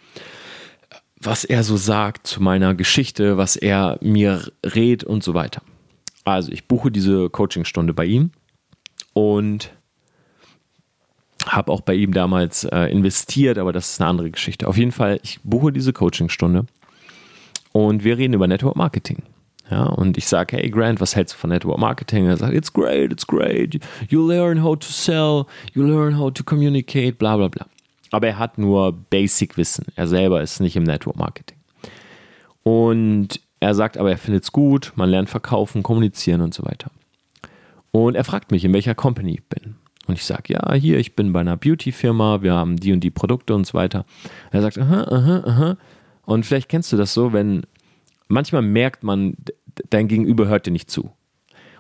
was 1.21 1.45
er 1.45 1.65
so 1.65 1.77
sagt 1.77 2.27
zu 2.27 2.43
meiner 2.43 2.75
Geschichte, 2.75 3.37
was 3.37 3.57
er 3.57 3.99
mir 4.01 4.53
rät 4.65 5.05
und 5.05 5.25
so 5.25 5.35
weiter. 5.35 5.63
Also 6.25 6.53
ich 6.53 6.69
buche 6.69 6.91
diese 6.91 7.31
Coachingstunde 7.31 7.93
bei 7.95 8.05
ihm 8.05 8.31
und 9.13 9.71
habe 11.47 11.73
auch 11.73 11.81
bei 11.81 11.95
ihm 11.95 12.13
damals 12.13 12.65
äh, 12.65 12.87
investiert, 12.91 13.59
aber 13.59 13.73
das 13.73 13.93
ist 13.93 14.01
eine 14.01 14.11
andere 14.11 14.31
Geschichte. 14.31 14.67
Auf 14.67 14.77
jeden 14.77 14.93
Fall, 14.93 15.21
ich 15.23 15.41
buche 15.43 15.73
diese 15.73 15.93
Coachingstunde 15.93 16.67
und 17.73 18.05
wir 18.05 18.19
reden 18.19 18.35
über 18.35 18.47
Network 18.47 18.77
Marketing. 18.77 19.23
Ja, 19.71 19.85
und 19.85 20.19
ich 20.19 20.27
sage, 20.27 20.59
hey 20.59 20.71
Grant, 20.71 21.01
was 21.01 21.17
hältst 21.17 21.35
du 21.35 21.39
von 21.39 21.51
Network 21.51 21.79
Marketing? 21.79 22.27
Er 22.27 22.37
sagt, 22.37 22.53
it's 22.53 22.73
great, 22.73 23.11
it's 23.11 23.27
great. 23.27 23.81
You 24.09 24.27
learn 24.27 24.63
how 24.63 24.79
to 24.79 24.89
sell, 24.89 25.47
you 25.73 25.83
learn 25.83 26.19
how 26.19 26.33
to 26.33 26.45
communicate, 26.45 27.13
bla 27.13 27.37
bla 27.37 27.49
bla. 27.49 27.67
Aber 28.11 28.29
er 28.29 28.39
hat 28.39 28.59
nur 28.59 28.93
Basic-Wissen. 28.93 29.87
Er 29.97 30.07
selber 30.07 30.43
ist 30.43 30.61
nicht 30.61 30.77
im 30.77 30.85
Network 30.85 31.17
Marketing. 31.17 31.57
Und 32.63 33.41
er 33.61 33.75
sagt 33.75 33.97
aber, 33.97 34.11
er 34.11 34.19
findet 34.19 34.45
es 34.45 34.53
gut, 34.53 34.93
man 34.97 35.09
lernt 35.09 35.31
verkaufen, 35.31 35.83
kommunizieren 35.83 36.43
und 36.43 36.53
so 36.53 36.65
weiter. 36.65 36.91
Und 37.91 38.15
er 38.15 38.25
fragt 38.25 38.51
mich, 38.51 38.65
in 38.65 38.73
welcher 38.75 38.95
Company 38.95 39.35
ich 39.35 39.45
bin. 39.45 39.77
Und 40.07 40.15
ich 40.15 40.25
sage, 40.25 40.55
ja, 40.55 40.75
hier, 40.75 40.99
ich 40.99 41.17
bin 41.17 41.33
bei 41.33 41.41
einer 41.41 41.57
Beauty-Firma, 41.57 42.43
wir 42.43 42.55
haben 42.55 42.77
die 42.77 42.93
und 42.93 43.01
die 43.01 43.11
Produkte 43.11 43.55
und 43.55 43.67
so 43.67 43.75
weiter. 43.75 44.05
Er 44.51 44.63
sagt, 44.63 44.79
aha, 44.79 45.03
aha, 45.05 45.43
aha. 45.47 45.77
Und 46.23 46.45
vielleicht 46.45 46.69
kennst 46.69 46.93
du 46.93 46.97
das 46.97 47.15
so, 47.15 47.33
wenn 47.33 47.63
manchmal 48.29 48.63
merkt 48.63 49.03
man, 49.03 49.37
dein 49.91 50.09
Gegenüber 50.09 50.47
hört 50.47 50.67
dir 50.67 50.71
nicht 50.71 50.91
zu. 50.91 51.11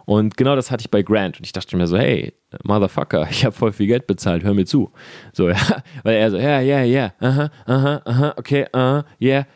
Und 0.06 0.36
genau 0.36 0.54
das 0.54 0.70
hatte 0.70 0.82
ich 0.82 0.90
bei 0.90 1.02
Grant. 1.02 1.38
Und 1.38 1.46
ich 1.46 1.52
dachte 1.52 1.76
mir 1.76 1.86
so, 1.86 1.96
hey, 1.96 2.34
Motherfucker, 2.62 3.26
ich 3.30 3.44
habe 3.44 3.54
voll 3.54 3.72
viel 3.72 3.86
Geld 3.86 4.06
bezahlt, 4.06 4.44
hör 4.44 4.54
mir 4.54 4.66
zu. 4.66 4.92
So, 5.32 5.48
ja, 5.48 5.56
weil 6.02 6.16
er 6.16 6.30
so, 6.30 6.36
ja, 6.36 6.60
ja, 6.60 6.82
ja, 6.82 7.12
aha, 7.20 7.50
aha, 7.66 8.02
aha, 8.04 8.34
okay, 8.36 8.66
aha, 8.72 9.04
yeah. 9.20 9.46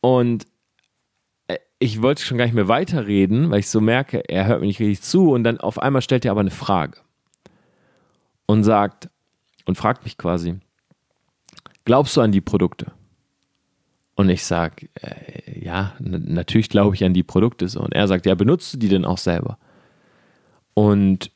Und 0.00 0.46
äh, 1.48 1.58
ich 1.78 2.02
wollte 2.02 2.22
schon 2.22 2.38
gar 2.38 2.44
nicht 2.44 2.54
mehr 2.54 2.68
weiterreden, 2.68 3.50
weil 3.50 3.60
ich 3.60 3.68
so 3.68 3.80
merke, 3.80 4.28
er 4.28 4.46
hört 4.46 4.60
mir 4.60 4.66
nicht 4.66 4.80
richtig 4.80 5.02
zu. 5.02 5.30
Und 5.32 5.44
dann 5.44 5.58
auf 5.58 5.80
einmal 5.80 6.02
stellt 6.02 6.24
er 6.24 6.32
aber 6.32 6.40
eine 6.40 6.50
Frage. 6.50 6.98
Und 8.48 8.64
sagt, 8.64 9.10
und 9.66 9.76
fragt 9.76 10.04
mich 10.04 10.16
quasi, 10.16 10.58
glaubst 11.84 12.16
du 12.16 12.22
an 12.22 12.32
die 12.32 12.40
Produkte? 12.40 12.92
Und 14.14 14.30
ich 14.30 14.44
sage, 14.44 14.88
äh, 15.00 15.64
ja, 15.64 15.94
natürlich 16.00 16.70
glaube 16.70 16.96
ich 16.96 17.04
an 17.04 17.14
die 17.14 17.22
Produkte 17.22 17.68
so. 17.68 17.80
Und 17.80 17.94
er 17.94 18.08
sagt, 18.08 18.26
ja, 18.26 18.34
benutzt 18.34 18.72
du 18.72 18.78
die 18.78 18.88
denn 18.88 19.04
auch 19.04 19.18
selber? 19.18 19.58
Und 20.74 21.30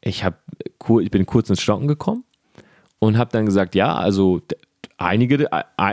ich, 0.00 0.24
hab, 0.24 0.42
ich 1.02 1.10
bin 1.10 1.26
kurz 1.26 1.50
ins 1.50 1.60
Stocken 1.60 1.86
gekommen 1.86 2.24
und 2.98 3.18
habe 3.18 3.30
dann 3.30 3.46
gesagt, 3.46 3.74
ja, 3.74 3.94
also 3.94 4.40
einige, 4.96 5.48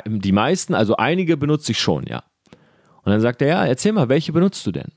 die 0.05 0.31
meisten, 0.31 0.73
also 0.73 0.95
einige 0.95 1.35
benutze 1.37 1.73
ich 1.73 1.79
schon, 1.79 2.05
ja. 2.07 2.23
Und 3.03 3.11
dann 3.11 3.19
sagt 3.19 3.41
er, 3.41 3.47
ja, 3.49 3.65
erzähl 3.65 3.91
mal, 3.91 4.09
welche 4.09 4.31
benutzt 4.31 4.65
du 4.65 4.71
denn? 4.71 4.91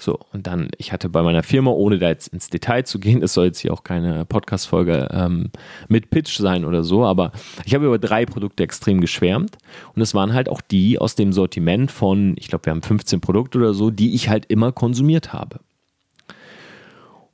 So, 0.00 0.20
und 0.32 0.46
dann, 0.46 0.68
ich 0.78 0.92
hatte 0.92 1.08
bei 1.08 1.22
meiner 1.22 1.42
Firma, 1.42 1.72
ohne 1.72 1.98
da 1.98 2.08
jetzt 2.08 2.28
ins 2.28 2.50
Detail 2.50 2.84
zu 2.84 3.00
gehen, 3.00 3.20
es 3.20 3.34
soll 3.34 3.46
jetzt 3.46 3.58
hier 3.58 3.72
auch 3.72 3.82
keine 3.82 4.24
Podcast-Folge 4.24 5.08
ähm, 5.10 5.50
mit 5.88 6.10
Pitch 6.10 6.38
sein 6.38 6.64
oder 6.64 6.84
so, 6.84 7.04
aber 7.04 7.32
ich 7.64 7.74
habe 7.74 7.86
über 7.86 7.98
drei 7.98 8.24
Produkte 8.24 8.62
extrem 8.62 9.00
geschwärmt 9.00 9.58
und 9.96 10.00
es 10.00 10.14
waren 10.14 10.34
halt 10.34 10.48
auch 10.48 10.60
die 10.60 11.00
aus 11.00 11.16
dem 11.16 11.32
Sortiment 11.32 11.90
von, 11.90 12.36
ich 12.38 12.46
glaube, 12.46 12.66
wir 12.66 12.70
haben 12.70 12.82
15 12.82 13.20
Produkte 13.20 13.58
oder 13.58 13.74
so, 13.74 13.90
die 13.90 14.14
ich 14.14 14.28
halt 14.28 14.46
immer 14.46 14.70
konsumiert 14.70 15.32
habe. 15.32 15.58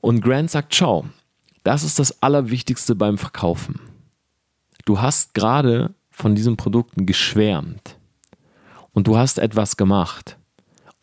Und 0.00 0.22
Grant 0.22 0.50
sagt, 0.50 0.74
schau, 0.74 1.04
das 1.64 1.84
ist 1.84 1.98
das 1.98 2.22
Allerwichtigste 2.22 2.94
beim 2.94 3.18
Verkaufen. 3.18 3.78
Du 4.86 5.02
hast 5.02 5.34
gerade 5.34 5.94
von 6.10 6.34
diesen 6.34 6.56
Produkten 6.56 7.04
geschwärmt 7.04 7.98
und 8.92 9.06
du 9.06 9.18
hast 9.18 9.38
etwas 9.38 9.76
gemacht 9.76 10.38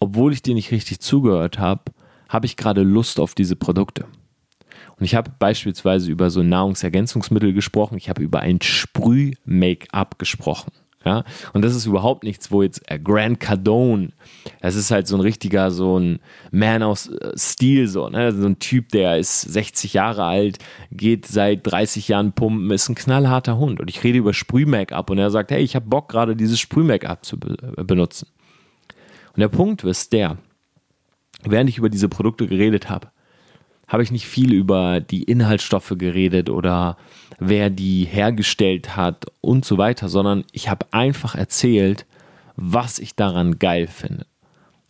obwohl 0.01 0.33
ich 0.33 0.41
dir 0.41 0.55
nicht 0.55 0.71
richtig 0.71 0.99
zugehört 0.99 1.59
habe, 1.59 1.83
habe 2.27 2.47
ich 2.47 2.57
gerade 2.57 2.81
Lust 2.81 3.19
auf 3.19 3.35
diese 3.35 3.55
Produkte. 3.55 4.05
Und 4.97 5.05
ich 5.05 5.15
habe 5.15 5.31
beispielsweise 5.37 6.11
über 6.11 6.29
so 6.29 6.43
Nahrungsergänzungsmittel 6.43 7.53
gesprochen, 7.53 7.97
ich 7.97 8.09
habe 8.09 8.23
über 8.23 8.39
ein 8.39 8.61
Sprüh-Make-up 8.61 10.19
gesprochen. 10.19 10.71
Ja, 11.03 11.23
und 11.53 11.63
das 11.63 11.73
ist 11.75 11.87
überhaupt 11.87 12.23
nichts, 12.23 12.51
wo 12.51 12.61
jetzt 12.61 12.83
Grant 13.03 13.39
Cardone, 13.39 14.09
das 14.59 14.75
ist 14.75 14.91
halt 14.91 15.07
so 15.07 15.15
ein 15.15 15.21
richtiger, 15.21 15.71
so 15.71 15.97
ein 15.97 16.19
Man 16.51 16.83
aus 16.83 17.07
äh, 17.07 17.31
Stil, 17.35 17.87
so, 17.87 18.07
ne? 18.09 18.31
so 18.31 18.45
ein 18.45 18.59
Typ, 18.59 18.89
der 18.89 19.17
ist 19.17 19.41
60 19.41 19.93
Jahre 19.93 20.25
alt, 20.25 20.59
geht 20.91 21.25
seit 21.25 21.65
30 21.65 22.07
Jahren 22.07 22.33
pumpen, 22.33 22.69
ist 22.69 22.87
ein 22.87 22.93
knallharter 22.93 23.57
Hund. 23.57 23.79
Und 23.79 23.89
ich 23.89 24.03
rede 24.03 24.19
über 24.19 24.35
Sprüh-Make-up 24.35 25.09
und 25.09 25.17
er 25.17 25.31
sagt, 25.31 25.49
hey, 25.49 25.63
ich 25.63 25.75
habe 25.75 25.87
Bock 25.87 26.07
gerade 26.07 26.35
dieses 26.35 26.59
Sprüh-Make-up 26.59 27.25
zu 27.25 27.39
be 27.39 27.57
äh, 27.77 27.83
benutzen. 27.83 28.27
Und 29.35 29.39
der 29.39 29.47
Punkt 29.47 29.83
ist 29.83 30.13
der, 30.13 30.37
während 31.43 31.69
ich 31.69 31.77
über 31.77 31.89
diese 31.89 32.09
Produkte 32.09 32.47
geredet 32.47 32.89
habe, 32.89 33.09
habe 33.87 34.03
ich 34.03 34.11
nicht 34.11 34.25
viel 34.25 34.53
über 34.53 35.01
die 35.01 35.23
Inhaltsstoffe 35.23 35.93
geredet 35.97 36.49
oder 36.49 36.97
wer 37.39 37.69
die 37.69 38.05
hergestellt 38.05 38.95
hat 38.95 39.25
und 39.41 39.65
so 39.65 39.77
weiter, 39.77 40.07
sondern 40.07 40.45
ich 40.53 40.69
habe 40.69 40.85
einfach 40.91 41.35
erzählt, 41.35 42.05
was 42.55 42.99
ich 42.99 43.15
daran 43.15 43.59
geil 43.59 43.87
finde. 43.87 44.25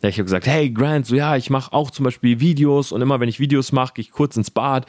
Ich 0.02 0.16
habe 0.16 0.24
gesagt, 0.24 0.46
hey 0.46 0.70
Grant, 0.70 1.06
so 1.06 1.14
ja, 1.14 1.36
ich 1.36 1.48
mache 1.50 1.72
auch 1.72 1.90
zum 1.90 2.04
Beispiel 2.04 2.40
Videos 2.40 2.92
und 2.92 3.02
immer 3.02 3.20
wenn 3.20 3.28
ich 3.28 3.40
Videos 3.40 3.72
mache, 3.72 3.94
gehe 3.94 4.02
ich 4.02 4.10
kurz 4.10 4.36
ins 4.36 4.50
Bad 4.50 4.86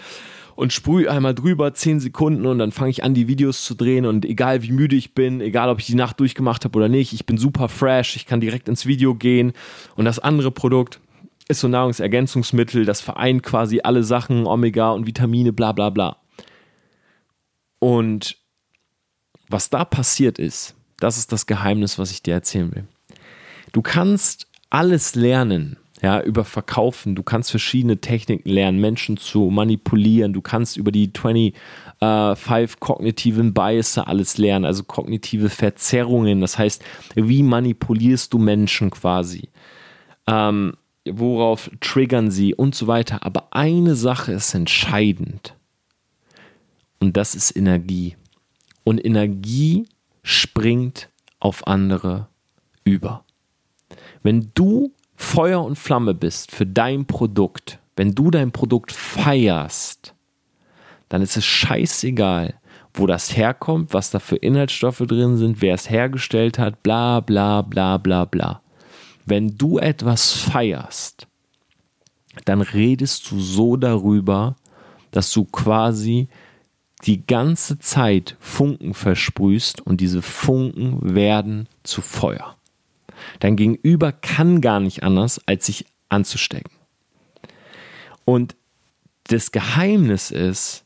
und 0.56 0.74
sprühe 0.74 1.10
einmal 1.10 1.34
drüber, 1.34 1.74
10 1.74 2.00
Sekunden 2.00 2.46
und 2.46 2.60
dann 2.60 2.72
fange 2.72 2.92
ich 2.92 3.04
an, 3.04 3.14
die 3.14 3.28
Videos 3.28 3.66
zu 3.66 3.76
drehen 3.76 4.06
und 4.06 4.26
egal 4.26 4.64
wie 4.64 4.72
müde 4.72 4.96
ich 4.96 5.14
bin, 5.14 5.42
egal 5.42 5.70
ob 5.70 5.80
ich 5.80 5.86
die 5.86 5.96
Nacht 5.96 6.20
durchgemacht 6.20 6.64
habe 6.66 6.78
oder 6.78 6.90
nicht, 6.90 7.14
ich 7.14 7.26
bin 7.26 7.38
super 7.38 7.70
fresh, 7.70 8.16
ich 8.16 8.26
kann 8.26 8.42
direkt 8.42 8.70
ins 8.70 8.86
Video 8.86 9.16
gehen 9.16 9.54
und 9.96 10.06
das 10.06 10.20
andere 10.20 10.52
Produkt 10.52 11.00
ist 11.48 11.60
so 11.60 11.68
Nahrungsergänzungsmittel, 11.68 12.86
das 12.86 13.02
vereint 13.02 13.44
quasi 13.44 13.82
alle 13.84 14.04
Sachen, 14.04 14.46
Omega 14.48 14.92
und 14.92 15.08
Vitamine, 15.08 15.54
bla 15.54 15.72
bla 15.72 15.90
bla. 15.90 16.18
Und 17.80 18.38
was 19.50 19.70
da 19.70 19.84
passiert 19.84 20.40
ist, 20.40 20.76
das 21.00 21.18
ist 21.18 21.32
das 21.32 21.46
Geheimnis, 21.46 22.00
was 22.00 22.12
ich 22.12 22.24
dir 22.24 22.34
erzählen 22.34 22.74
will. 22.74 22.88
Du 23.74 23.82
kannst 23.82 24.48
alles 24.70 25.16
lernen, 25.16 25.78
ja, 26.04 26.22
über 26.22 26.44
Verkaufen. 26.44 27.16
Du 27.16 27.24
kannst 27.24 27.50
verschiedene 27.50 28.00
Techniken 28.02 28.50
lernen, 28.50 28.80
Menschen 28.80 29.16
zu 29.16 29.50
manipulieren. 29.50 30.34
Du 30.34 30.42
kannst 30.42 30.76
über 30.76 30.92
die 30.92 31.10
25 31.16 31.56
äh, 32.02 32.68
kognitiven 32.78 33.54
Biases 33.54 34.00
alles 34.00 34.38
lernen, 34.38 34.66
also 34.66 34.84
kognitive 34.84 35.50
Verzerrungen. 35.50 36.42
Das 36.42 36.58
heißt, 36.58 36.84
wie 37.16 37.42
manipulierst 37.42 38.34
du 38.34 38.38
Menschen 38.38 38.90
quasi? 38.90 39.48
Ähm, 40.28 40.74
worauf 41.10 41.72
triggern 41.80 42.30
sie 42.32 42.54
und 42.54 42.76
so 42.76 42.88
weiter. 42.88 43.26
Aber 43.26 43.48
eine 43.52 43.96
Sache 43.96 44.34
ist 44.34 44.54
entscheidend. 44.54 45.56
Und 47.00 47.16
das 47.16 47.34
ist 47.34 47.56
Energie. 47.56 48.18
Und 48.84 49.04
Energie 49.04 49.86
springt 50.22 51.08
auf 51.40 51.66
andere 51.66 52.28
über. 52.84 53.24
Wenn 54.22 54.52
du 54.54 54.92
Feuer 55.24 55.64
und 55.64 55.80
Flamme 55.80 56.14
bist 56.14 56.52
für 56.52 56.68
dein 56.68 57.06
Produkt, 57.06 57.80
wenn 57.96 58.14
du 58.14 58.30
dein 58.30 58.52
Produkt 58.52 58.92
feierst, 58.92 60.14
dann 61.10 61.24
ist 61.24 61.38
es 61.38 61.46
scheißegal, 61.46 62.60
wo 62.94 63.08
das 63.08 63.36
herkommt, 63.36 63.94
was 63.94 64.12
da 64.12 64.20
für 64.20 64.36
Inhaltsstoffe 64.36 65.04
drin 65.08 65.38
sind, 65.38 65.62
wer 65.62 65.74
es 65.74 65.90
hergestellt 65.90 66.60
hat, 66.60 66.84
bla 66.84 67.20
bla 67.20 67.64
bla 67.64 67.98
bla 67.98 68.26
bla. 68.26 68.62
Wenn 69.26 69.58
du 69.58 69.80
etwas 69.80 70.34
feierst, 70.34 71.26
dann 72.46 72.62
redest 72.62 73.32
du 73.32 73.40
so 73.40 73.76
darüber, 73.76 74.56
dass 75.10 75.32
du 75.32 75.46
quasi 75.46 76.28
die 77.06 77.26
ganze 77.26 77.80
Zeit 77.80 78.36
Funken 78.40 78.94
versprühst 78.94 79.82
und 79.82 80.00
diese 80.00 80.22
Funken 80.22 81.16
werden 81.16 81.68
zu 81.84 82.02
Feuer. 82.02 82.56
Dein 83.40 83.56
Gegenüber 83.56 84.12
kann 84.12 84.62
gar 84.62 84.80
nicht 84.80 85.04
anders, 85.04 85.42
als 85.48 85.66
sich 85.66 85.86
anzustecken. 86.10 86.72
Und 88.26 88.56
das 89.26 89.52
Geheimnis 89.52 90.32
ist, 90.32 90.86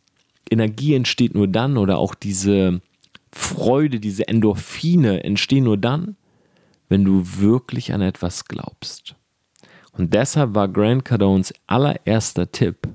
Energie 0.50 0.96
entsteht 0.96 1.36
nur 1.36 1.48
dann 1.48 1.78
oder 1.78 1.98
auch 1.98 2.16
diese 2.16 2.82
Freude, 3.32 4.00
diese 4.00 4.28
Endorphine 4.28 5.24
entstehen 5.24 5.66
nur 5.66 5.78
dann, 5.78 6.16
wenn 6.90 7.04
du 7.04 7.24
wirklich 7.40 7.94
an 7.94 8.02
etwas 8.02 8.46
glaubst. 8.46 9.16
Und 9.92 10.14
deshalb 10.14 10.56
war 10.56 10.68
Grant 10.68 11.06
Cardones 11.06 11.54
allererster 11.66 12.52
Tipp, 12.52 12.88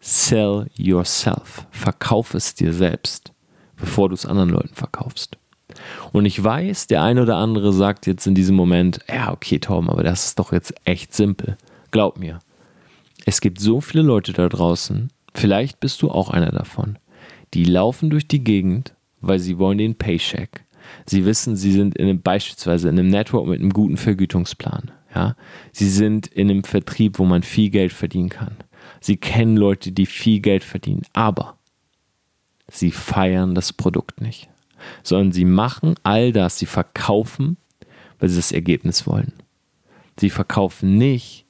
sell 0.00 0.68
yourself. 0.74 1.66
Verkauf 1.70 2.34
es 2.34 2.54
dir 2.54 2.72
selbst, 2.72 3.32
bevor 3.76 4.08
du 4.08 4.14
es 4.14 4.26
anderen 4.26 4.50
Leuten 4.50 4.74
verkaufst. 4.74 5.36
Und 6.12 6.24
ich 6.26 6.42
weiß, 6.42 6.86
der 6.86 7.02
eine 7.02 7.22
oder 7.22 7.36
andere 7.36 7.72
sagt 7.72 8.06
jetzt 8.06 8.26
in 8.26 8.34
diesem 8.34 8.56
Moment, 8.56 9.00
ja, 9.08 9.32
okay, 9.32 9.58
Tom, 9.58 9.90
aber 9.90 10.02
das 10.02 10.26
ist 10.26 10.38
doch 10.38 10.52
jetzt 10.52 10.74
echt 10.84 11.14
simpel. 11.14 11.56
Glaub 11.90 12.18
mir, 12.18 12.38
es 13.26 13.40
gibt 13.40 13.60
so 13.60 13.80
viele 13.80 14.02
Leute 14.02 14.32
da 14.32 14.48
draußen, 14.48 15.10
vielleicht 15.34 15.80
bist 15.80 16.02
du 16.02 16.10
auch 16.10 16.30
einer 16.30 16.50
davon, 16.50 16.98
die 17.54 17.64
laufen 17.64 18.10
durch 18.10 18.28
die 18.28 18.44
Gegend, 18.44 18.94
weil 19.20 19.38
sie 19.38 19.58
wollen 19.58 19.78
den 19.78 19.96
Paycheck. 19.96 20.64
Sie 21.06 21.24
wissen, 21.24 21.56
sie 21.56 21.72
sind 21.72 21.96
in 21.96 22.06
einem, 22.06 22.20
beispielsweise 22.20 22.88
in 22.88 22.98
einem 22.98 23.08
Network 23.08 23.46
mit 23.46 23.60
einem 23.60 23.72
guten 23.72 23.96
Vergütungsplan. 23.96 24.90
Ja? 25.14 25.36
Sie 25.72 25.88
sind 25.88 26.26
in 26.26 26.50
einem 26.50 26.64
Vertrieb, 26.64 27.18
wo 27.18 27.24
man 27.24 27.42
viel 27.42 27.70
Geld 27.70 27.92
verdienen 27.92 28.28
kann. 28.28 28.56
Sie 29.00 29.16
kennen 29.16 29.56
Leute, 29.56 29.92
die 29.92 30.06
viel 30.06 30.40
Geld 30.40 30.64
verdienen, 30.64 31.02
aber 31.12 31.56
sie 32.68 32.90
feiern 32.90 33.54
das 33.54 33.72
Produkt 33.72 34.20
nicht, 34.20 34.48
sondern 35.02 35.32
sie 35.32 35.44
machen 35.44 35.94
all 36.02 36.32
das, 36.32 36.58
sie 36.58 36.66
verkaufen, 36.66 37.56
weil 38.18 38.28
sie 38.28 38.36
das 38.36 38.52
Ergebnis 38.52 39.06
wollen. 39.06 39.32
Sie 40.18 40.30
verkaufen 40.30 40.96
nicht, 40.96 41.44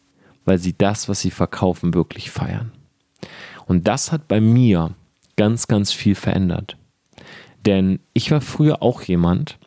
weil 0.44 0.58
sie 0.58 0.76
das, 0.76 1.08
was 1.08 1.20
sie 1.20 1.30
verkaufen, 1.30 1.94
wirklich 1.94 2.30
feiern. 2.30 2.72
Und 3.66 3.88
das 3.88 4.12
hat 4.12 4.28
bei 4.28 4.40
mir 4.40 4.94
ganz, 5.36 5.66
ganz 5.68 5.92
viel 5.92 6.14
verändert. 6.14 6.76
Denn 7.66 8.00
ich 8.12 8.30
war 8.30 8.40
früher 8.40 8.82
auch 8.82 9.02
jemand, 9.02 9.58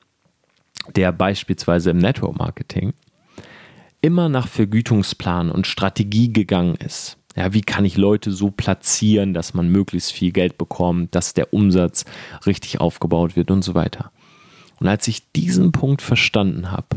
der 0.95 1.11
beispielsweise 1.11 1.91
im 1.91 1.97
Network 1.97 2.37
Marketing 2.37 2.93
immer 4.01 4.29
nach 4.29 4.47
Vergütungsplan 4.47 5.51
und 5.51 5.67
Strategie 5.67 6.31
gegangen 6.31 6.75
ist. 6.75 7.17
Ja, 7.37 7.53
wie 7.53 7.61
kann 7.61 7.85
ich 7.85 7.97
Leute 7.97 8.31
so 8.31 8.49
platzieren, 8.49 9.35
dass 9.35 9.53
man 9.53 9.69
möglichst 9.69 10.11
viel 10.11 10.31
Geld 10.31 10.57
bekommt, 10.57 11.13
dass 11.13 11.35
der 11.35 11.53
Umsatz 11.53 12.03
richtig 12.47 12.81
aufgebaut 12.81 13.35
wird 13.35 13.51
und 13.51 13.61
so 13.61 13.75
weiter. 13.75 14.11
Und 14.79 14.87
als 14.87 15.07
ich 15.07 15.31
diesen 15.31 15.71
Punkt 15.71 16.01
verstanden 16.01 16.71
habe, 16.71 16.87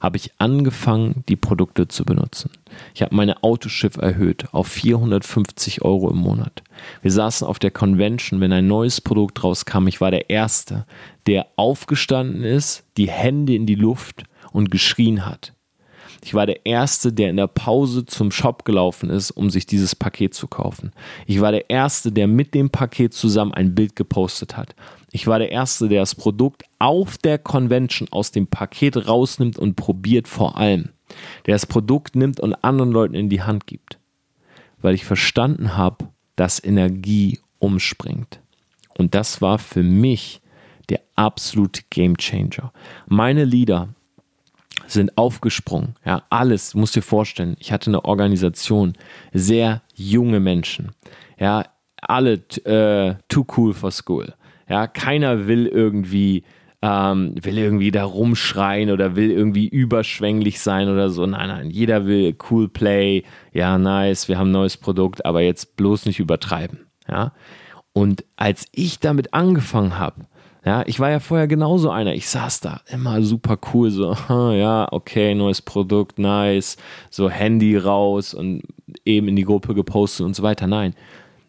habe 0.00 0.18
ich 0.18 0.32
angefangen, 0.38 1.24
die 1.28 1.36
Produkte 1.36 1.88
zu 1.88 2.04
benutzen. 2.04 2.50
Ich 2.94 3.02
habe 3.02 3.14
meine 3.14 3.42
Autoschiff 3.42 3.96
erhöht 3.96 4.52
auf 4.52 4.68
450 4.68 5.82
Euro 5.82 6.10
im 6.10 6.18
Monat. 6.18 6.62
Wir 7.02 7.10
saßen 7.10 7.46
auf 7.46 7.58
der 7.58 7.70
Convention, 7.70 8.40
wenn 8.40 8.52
ein 8.52 8.66
neues 8.66 9.00
Produkt 9.00 9.42
rauskam. 9.42 9.88
Ich 9.88 10.00
war 10.00 10.10
der 10.10 10.30
Erste, 10.30 10.86
der 11.26 11.46
aufgestanden 11.56 12.44
ist, 12.44 12.84
die 12.96 13.10
Hände 13.10 13.54
in 13.54 13.66
die 13.66 13.74
Luft 13.74 14.24
und 14.52 14.70
geschrien 14.70 15.26
hat. 15.26 15.54
Ich 16.22 16.34
war 16.34 16.46
der 16.46 16.66
Erste, 16.66 17.12
der 17.12 17.30
in 17.30 17.36
der 17.36 17.46
Pause 17.46 18.04
zum 18.04 18.30
Shop 18.30 18.64
gelaufen 18.64 19.10
ist, 19.10 19.30
um 19.30 19.50
sich 19.50 19.66
dieses 19.66 19.94
Paket 19.94 20.34
zu 20.34 20.48
kaufen. 20.48 20.92
Ich 21.26 21.40
war 21.40 21.52
der 21.52 21.70
Erste, 21.70 22.10
der 22.12 22.26
mit 22.26 22.54
dem 22.54 22.70
Paket 22.70 23.14
zusammen 23.14 23.54
ein 23.54 23.74
Bild 23.74 23.94
gepostet 23.94 24.56
hat. 24.56 24.74
Ich 25.12 25.26
war 25.26 25.38
der 25.38 25.50
Erste, 25.52 25.88
der 25.88 26.00
das 26.00 26.14
Produkt 26.14 26.64
auf 26.78 27.18
der 27.18 27.38
Convention 27.38 28.08
aus 28.10 28.32
dem 28.32 28.46
Paket 28.46 29.08
rausnimmt 29.08 29.58
und 29.58 29.76
probiert 29.76 30.28
vor 30.28 30.56
allem. 30.56 30.90
Der 31.46 31.54
das 31.54 31.66
Produkt 31.66 32.16
nimmt 32.16 32.40
und 32.40 32.62
anderen 32.64 32.90
Leuten 32.90 33.14
in 33.14 33.28
die 33.28 33.42
Hand 33.42 33.66
gibt. 33.66 33.98
Weil 34.80 34.94
ich 34.94 35.04
verstanden 35.04 35.76
habe, 35.76 36.08
dass 36.36 36.62
Energie 36.62 37.40
umspringt. 37.58 38.40
Und 38.96 39.14
das 39.14 39.40
war 39.40 39.58
für 39.58 39.82
mich 39.82 40.40
der 40.88 41.00
absolute 41.14 41.82
Game 41.90 42.16
Changer. 42.16 42.72
Meine 43.06 43.44
Leader 43.44 43.94
sind 44.88 45.16
aufgesprungen. 45.16 45.96
Ja, 46.04 46.22
alles, 46.30 46.74
musst 46.74 46.96
dir 46.96 47.02
vorstellen, 47.02 47.56
ich 47.58 47.72
hatte 47.72 47.90
eine 47.90 48.04
Organisation, 48.04 48.94
sehr 49.32 49.82
junge 49.94 50.40
Menschen. 50.40 50.92
Ja, 51.38 51.64
alle 52.00 52.34
äh, 52.64 53.14
too 53.28 53.46
cool 53.56 53.74
for 53.74 53.90
school. 53.90 54.34
Ja, 54.68 54.86
keiner 54.86 55.46
will 55.46 55.66
irgendwie 55.66 56.44
ähm, 56.80 57.34
will 57.40 57.58
irgendwie 57.58 57.90
da 57.90 58.04
rumschreien 58.04 58.90
oder 58.90 59.16
will 59.16 59.30
irgendwie 59.30 59.66
überschwänglich 59.66 60.60
sein 60.60 60.88
oder 60.88 61.10
so. 61.10 61.26
Nein, 61.26 61.48
nein, 61.48 61.70
jeder 61.70 62.06
will 62.06 62.36
cool 62.50 62.68
play. 62.68 63.24
Ja, 63.52 63.78
nice, 63.78 64.28
wir 64.28 64.38
haben 64.38 64.50
ein 64.50 64.52
neues 64.52 64.76
Produkt, 64.76 65.24
aber 65.26 65.40
jetzt 65.40 65.76
bloß 65.76 66.06
nicht 66.06 66.20
übertreiben. 66.20 66.86
Ja, 67.08 67.32
und 67.92 68.24
als 68.36 68.66
ich 68.72 69.00
damit 69.00 69.34
angefangen 69.34 69.98
habe, 69.98 70.26
ja, 70.68 70.84
ich 70.86 71.00
war 71.00 71.10
ja 71.10 71.18
vorher 71.18 71.48
genauso 71.48 71.90
einer. 71.90 72.14
Ich 72.14 72.28
saß 72.28 72.60
da 72.60 72.80
immer 72.90 73.22
super 73.22 73.58
cool, 73.72 73.90
so, 73.90 74.14
ja, 74.28 74.86
okay, 74.92 75.34
neues 75.34 75.62
Produkt, 75.62 76.18
nice, 76.18 76.76
so 77.10 77.30
Handy 77.30 77.76
raus 77.76 78.34
und 78.34 78.62
eben 79.04 79.28
in 79.28 79.36
die 79.36 79.44
Gruppe 79.44 79.74
gepostet 79.74 80.26
und 80.26 80.36
so 80.36 80.42
weiter. 80.42 80.66
Nein, 80.66 80.94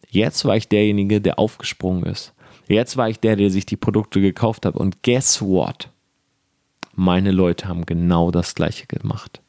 jetzt 0.10 0.46
war 0.46 0.56
ich 0.56 0.68
derjenige, 0.68 1.22
der 1.22 1.38
aufgesprungen 1.38 2.04
ist 2.04 2.34
Jetzt 2.70 2.98
war 2.98 3.10
ich 3.10 3.20
der, 3.20 3.36
der 3.36 3.50
sich 3.50 3.66
die 3.66 3.78
Produkte 3.78 4.22
gekauft 4.22 4.66
hat. 4.66 4.76
Und 4.76 5.02
guess 5.02 5.42
what? 5.42 5.90
Meine 6.96 7.32
Leute 7.32 7.68
haben 7.68 7.86
genau 7.86 8.29
das 8.29 8.53
gleiche 8.53 8.86
gemacht. 8.86 9.42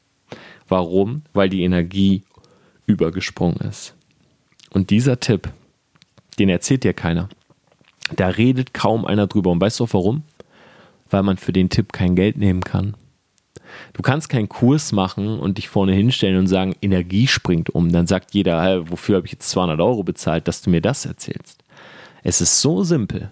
Warum? 0.69 1.23
Weil 1.35 1.51
die 1.51 1.63
Energie 1.63 2.23
übergesprungen 2.87 3.59
ist. 3.59 3.95
Und 4.71 4.89
dieser 4.89 5.21
Tipp, 5.21 5.53
den 6.39 6.49
erzählt 6.49 6.83
dir 6.83 6.95
keiner. 6.95 7.29
Da 8.17 8.29
redet 8.29 8.75
kaum 8.75 9.05
einer 9.05 9.27
drüber. 9.27 9.51
Und 9.51 9.61
weißt 9.61 9.81
du 9.81 9.85
auch 9.85 9.95
warum? 9.95 10.23
Weil 11.09 11.23
man 11.23 11.37
für 11.37 11.53
den 11.53 11.71
Tipp 11.71 11.93
kein 11.93 12.15
Geld 12.17 12.37
nehmen 12.37 12.63
kann. 12.63 12.97
Du 13.93 14.03
kannst 14.03 14.29
keinen 14.29 14.49
Kurs 14.49 14.93
machen 14.93 15.39
und 15.39 15.59
dich 15.59 15.69
vorne 15.69 15.93
hinstellen 15.93 16.39
und 16.39 16.47
sagen, 16.47 16.75
Energie 16.83 17.27
springt 17.27 17.71
um. 17.71 17.93
Dann 17.93 18.07
sagt 18.07 18.35
jeder, 18.35 18.63
hey, 18.63 18.91
wofür 18.91 19.17
habe 19.17 19.27
ich 19.27 19.33
jetzt 19.33 19.51
200 19.51 19.81
Euro 19.81 20.03
bezahlt, 20.03 20.49
dass 20.49 20.63
du 20.63 20.71
mir 20.71 20.81
das 20.81 21.07
erzählst. 21.07 21.63
Es 22.23 22.41
ist 22.41 22.61
so 22.61 22.83
simpel 22.83 23.31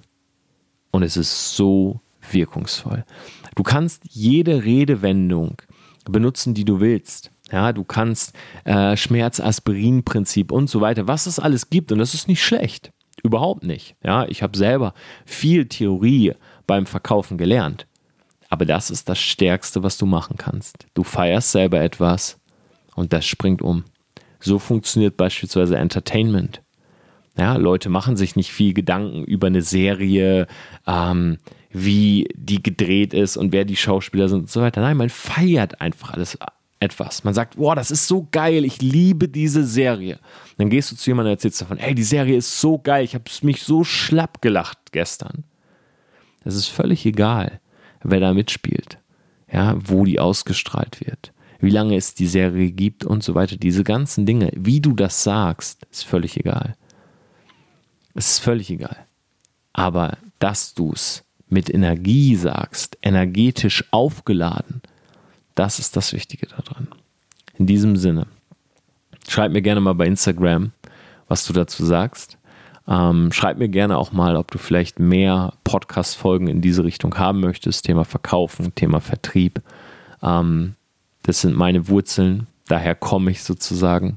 und 0.91 1.03
es 1.03 1.17
ist 1.17 1.57
so 1.57 2.01
wirkungsvoll. 2.31 3.05
Du 3.55 3.63
kannst 3.63 4.03
jede 4.09 4.65
Redewendung 4.65 5.57
benutzen, 6.05 6.55
die 6.55 6.65
du 6.65 6.81
willst. 6.81 7.31
Ja, 7.51 7.73
du 7.73 7.85
kannst 7.85 8.35
äh, 8.65 8.97
Schmerz-Aspirin-Prinzip 8.97 10.53
und 10.53 10.69
so 10.69 10.81
weiter, 10.81 11.09
was 11.09 11.27
es 11.27 11.39
alles 11.39 11.71
gibt 11.71 11.93
und 11.93 11.99
das 11.99 12.15
ist 12.15 12.29
nicht 12.29 12.45
schlecht. 12.45 12.93
Überhaupt 13.29 13.63
nicht. 13.63 13.95
Ja, 14.03 14.27
ich 14.27 14.43
habe 14.43 14.57
selber 14.57 14.95
viel 15.27 15.67
Theorie 15.67 16.33
beim 16.67 16.87
Verkaufen 16.87 17.37
gelernt. 17.37 17.87
Aber 18.49 18.65
das 18.65 18.91
ist 18.91 19.11
das 19.11 19.19
Stärkste, 19.19 19.83
was 19.83 19.99
du 19.99 20.07
machen 20.07 20.37
kannst. 20.39 20.87
Du 20.95 21.03
feierst 21.03 21.53
selber 21.53 21.83
etwas 21.83 22.41
und 22.95 23.13
das 23.13 23.27
springt 23.27 23.61
um. 23.61 23.85
So 24.41 24.59
funktioniert 24.59 25.19
beispielsweise 25.19 25.77
Entertainment. 25.77 26.63
Ja, 27.37 27.57
Leute 27.57 27.91
machen 27.91 28.17
sich 28.17 28.35
nicht 28.35 28.51
viel 28.51 28.73
Gedanken 28.73 29.25
über 29.25 29.49
eine 29.49 29.61
Serie, 29.61 30.47
ähm, 30.87 31.37
wie 31.71 32.29
die 32.35 32.63
gedreht 32.63 33.13
ist 33.13 33.37
und 33.37 33.53
wer 33.53 33.67
die 33.67 33.77
Schauspieler 33.77 34.31
sind 34.31 34.41
und 34.41 34.51
so 34.51 34.63
weiter. 34.63 34.81
Nein, 34.81 34.97
man 34.97 35.11
feiert 35.11 35.83
einfach 35.83 36.15
alles 36.15 36.39
etwas. 36.81 37.25
Man 37.25 37.35
sagt, 37.35 37.57
boah, 37.57 37.75
das 37.75 37.91
ist 37.91 38.07
so 38.07 38.29
geil, 38.31 38.65
ich 38.65 38.81
liebe 38.81 39.29
diese 39.29 39.65
Serie. 39.65 40.19
Dann 40.57 40.71
gehst 40.71 40.93
du 40.93 40.97
zu 40.97 41.11
jemandem 41.11 41.33
und 41.33 41.37
erzählst 41.37 41.61
davon, 41.61 41.79
ey, 41.79 41.95
die 41.95 42.03
Serie 42.03 42.37
ist 42.37 42.61
so 42.61 42.79
geil, 42.79 43.05
ich 43.05 43.15
habe 43.15 43.25
mich 43.43 43.63
so 43.63 43.85
schlapp 43.85 44.41
gelacht 44.41 44.79
gestern. 44.93 45.45
Es 46.45 46.55
ist 46.55 46.69
völlig 46.69 47.05
egal, 47.05 47.61
wer 48.03 48.21
da 48.21 48.33
mitspielt, 48.33 48.99
ja, 49.53 49.77
wo 49.85 50.05
die 50.05 50.21
ausgestrahlt 50.21 51.01
wird, 51.01 51.33
wie 51.61 51.71
lange 51.71 51.97
es 51.97 52.15
die 52.15 52.29
Serie 52.29 52.71
gibt 52.71 53.05
und 53.05 53.23
so 53.23 53.35
weiter. 53.35 53.57
Diese 53.57 53.85
ganzen 53.85 54.25
Dinge, 54.25 54.53
wie 54.55 54.81
du 54.81 54.95
das 54.95 55.23
sagst, 55.25 55.87
ist 55.91 56.05
völlig 56.05 56.37
egal. 56.39 56.77
Es 58.15 58.33
ist 58.33 58.39
völlig 58.39 58.71
egal. 58.71 58.97
Aber 59.73 60.19
dass 60.39 60.75
du 60.75 60.93
es 60.93 61.25
mit 61.49 61.73
Energie 61.73 62.37
sagst, 62.37 62.99
energetisch 63.03 63.85
aufgeladen, 63.91 64.83
das 65.59 65.81
ist 65.81 65.97
das 65.97 66.13
Wichtige 66.13 66.47
daran. 66.47 66.89
In 67.59 67.67
diesem 67.67 67.97
Sinne, 67.97 68.29
schreib 69.29 69.51
mir 69.51 69.63
gerne 69.63 69.81
mal 69.81 69.95
bei 69.95 70.07
Instagram, 70.07 70.71
was 71.27 71.45
du 71.47 71.53
dazu 71.53 71.85
sagst. 71.85 72.39
Ähm, 72.87 73.33
schreib 73.33 73.59
mir 73.59 73.69
gerne 73.69 73.99
auch 73.99 74.13
mal, 74.13 74.37
ob 74.37 74.53
du 74.53 74.59
vielleicht 74.59 75.01
mehr 75.01 75.55
Podcast-Folgen 75.65 76.47
in 76.47 76.61
diese 76.61 76.85
Richtung 76.85 77.19
haben 77.19 77.41
möchtest. 77.41 77.85
Thema 77.85 78.05
Verkaufen, 78.05 78.73
Thema 78.77 79.01
Vertrieb. 79.01 79.61
Ähm, 80.23 80.75
das 81.25 81.41
sind 81.41 81.57
meine 81.57 81.89
Wurzeln, 81.89 82.47
daher 82.69 82.95
komme 82.95 83.33
ich 83.33 83.43
sozusagen. 83.43 84.17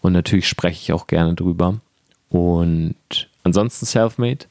Und 0.00 0.14
natürlich 0.14 0.48
spreche 0.48 0.80
ich 0.80 0.92
auch 0.94 1.06
gerne 1.06 1.34
drüber. 1.34 1.80
Und 2.30 2.96
ansonsten 3.44 3.84
Selfmade 3.84 4.46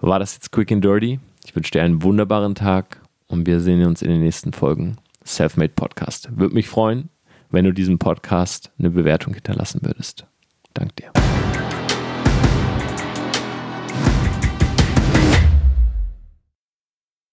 war 0.00 0.18
das 0.18 0.34
jetzt 0.34 0.50
quick 0.50 0.72
and 0.72 0.84
dirty. 0.84 1.20
Ich 1.46 1.54
wünsche 1.54 1.70
dir 1.70 1.82
einen 1.84 2.02
wunderbaren 2.02 2.56
Tag 2.56 3.00
und 3.28 3.46
wir 3.46 3.60
sehen 3.60 3.86
uns 3.86 4.02
in 4.02 4.10
den 4.10 4.20
nächsten 4.20 4.52
Folgen 4.52 4.98
Selfmade 5.24 5.72
Podcast. 5.74 6.28
Würde 6.36 6.54
mich 6.54 6.68
freuen, 6.68 7.10
wenn 7.50 7.64
du 7.64 7.72
diesem 7.72 7.98
Podcast 7.98 8.72
eine 8.78 8.90
Bewertung 8.90 9.34
hinterlassen 9.34 9.80
würdest. 9.82 10.26
Dank 10.74 10.94
dir. 10.96 11.12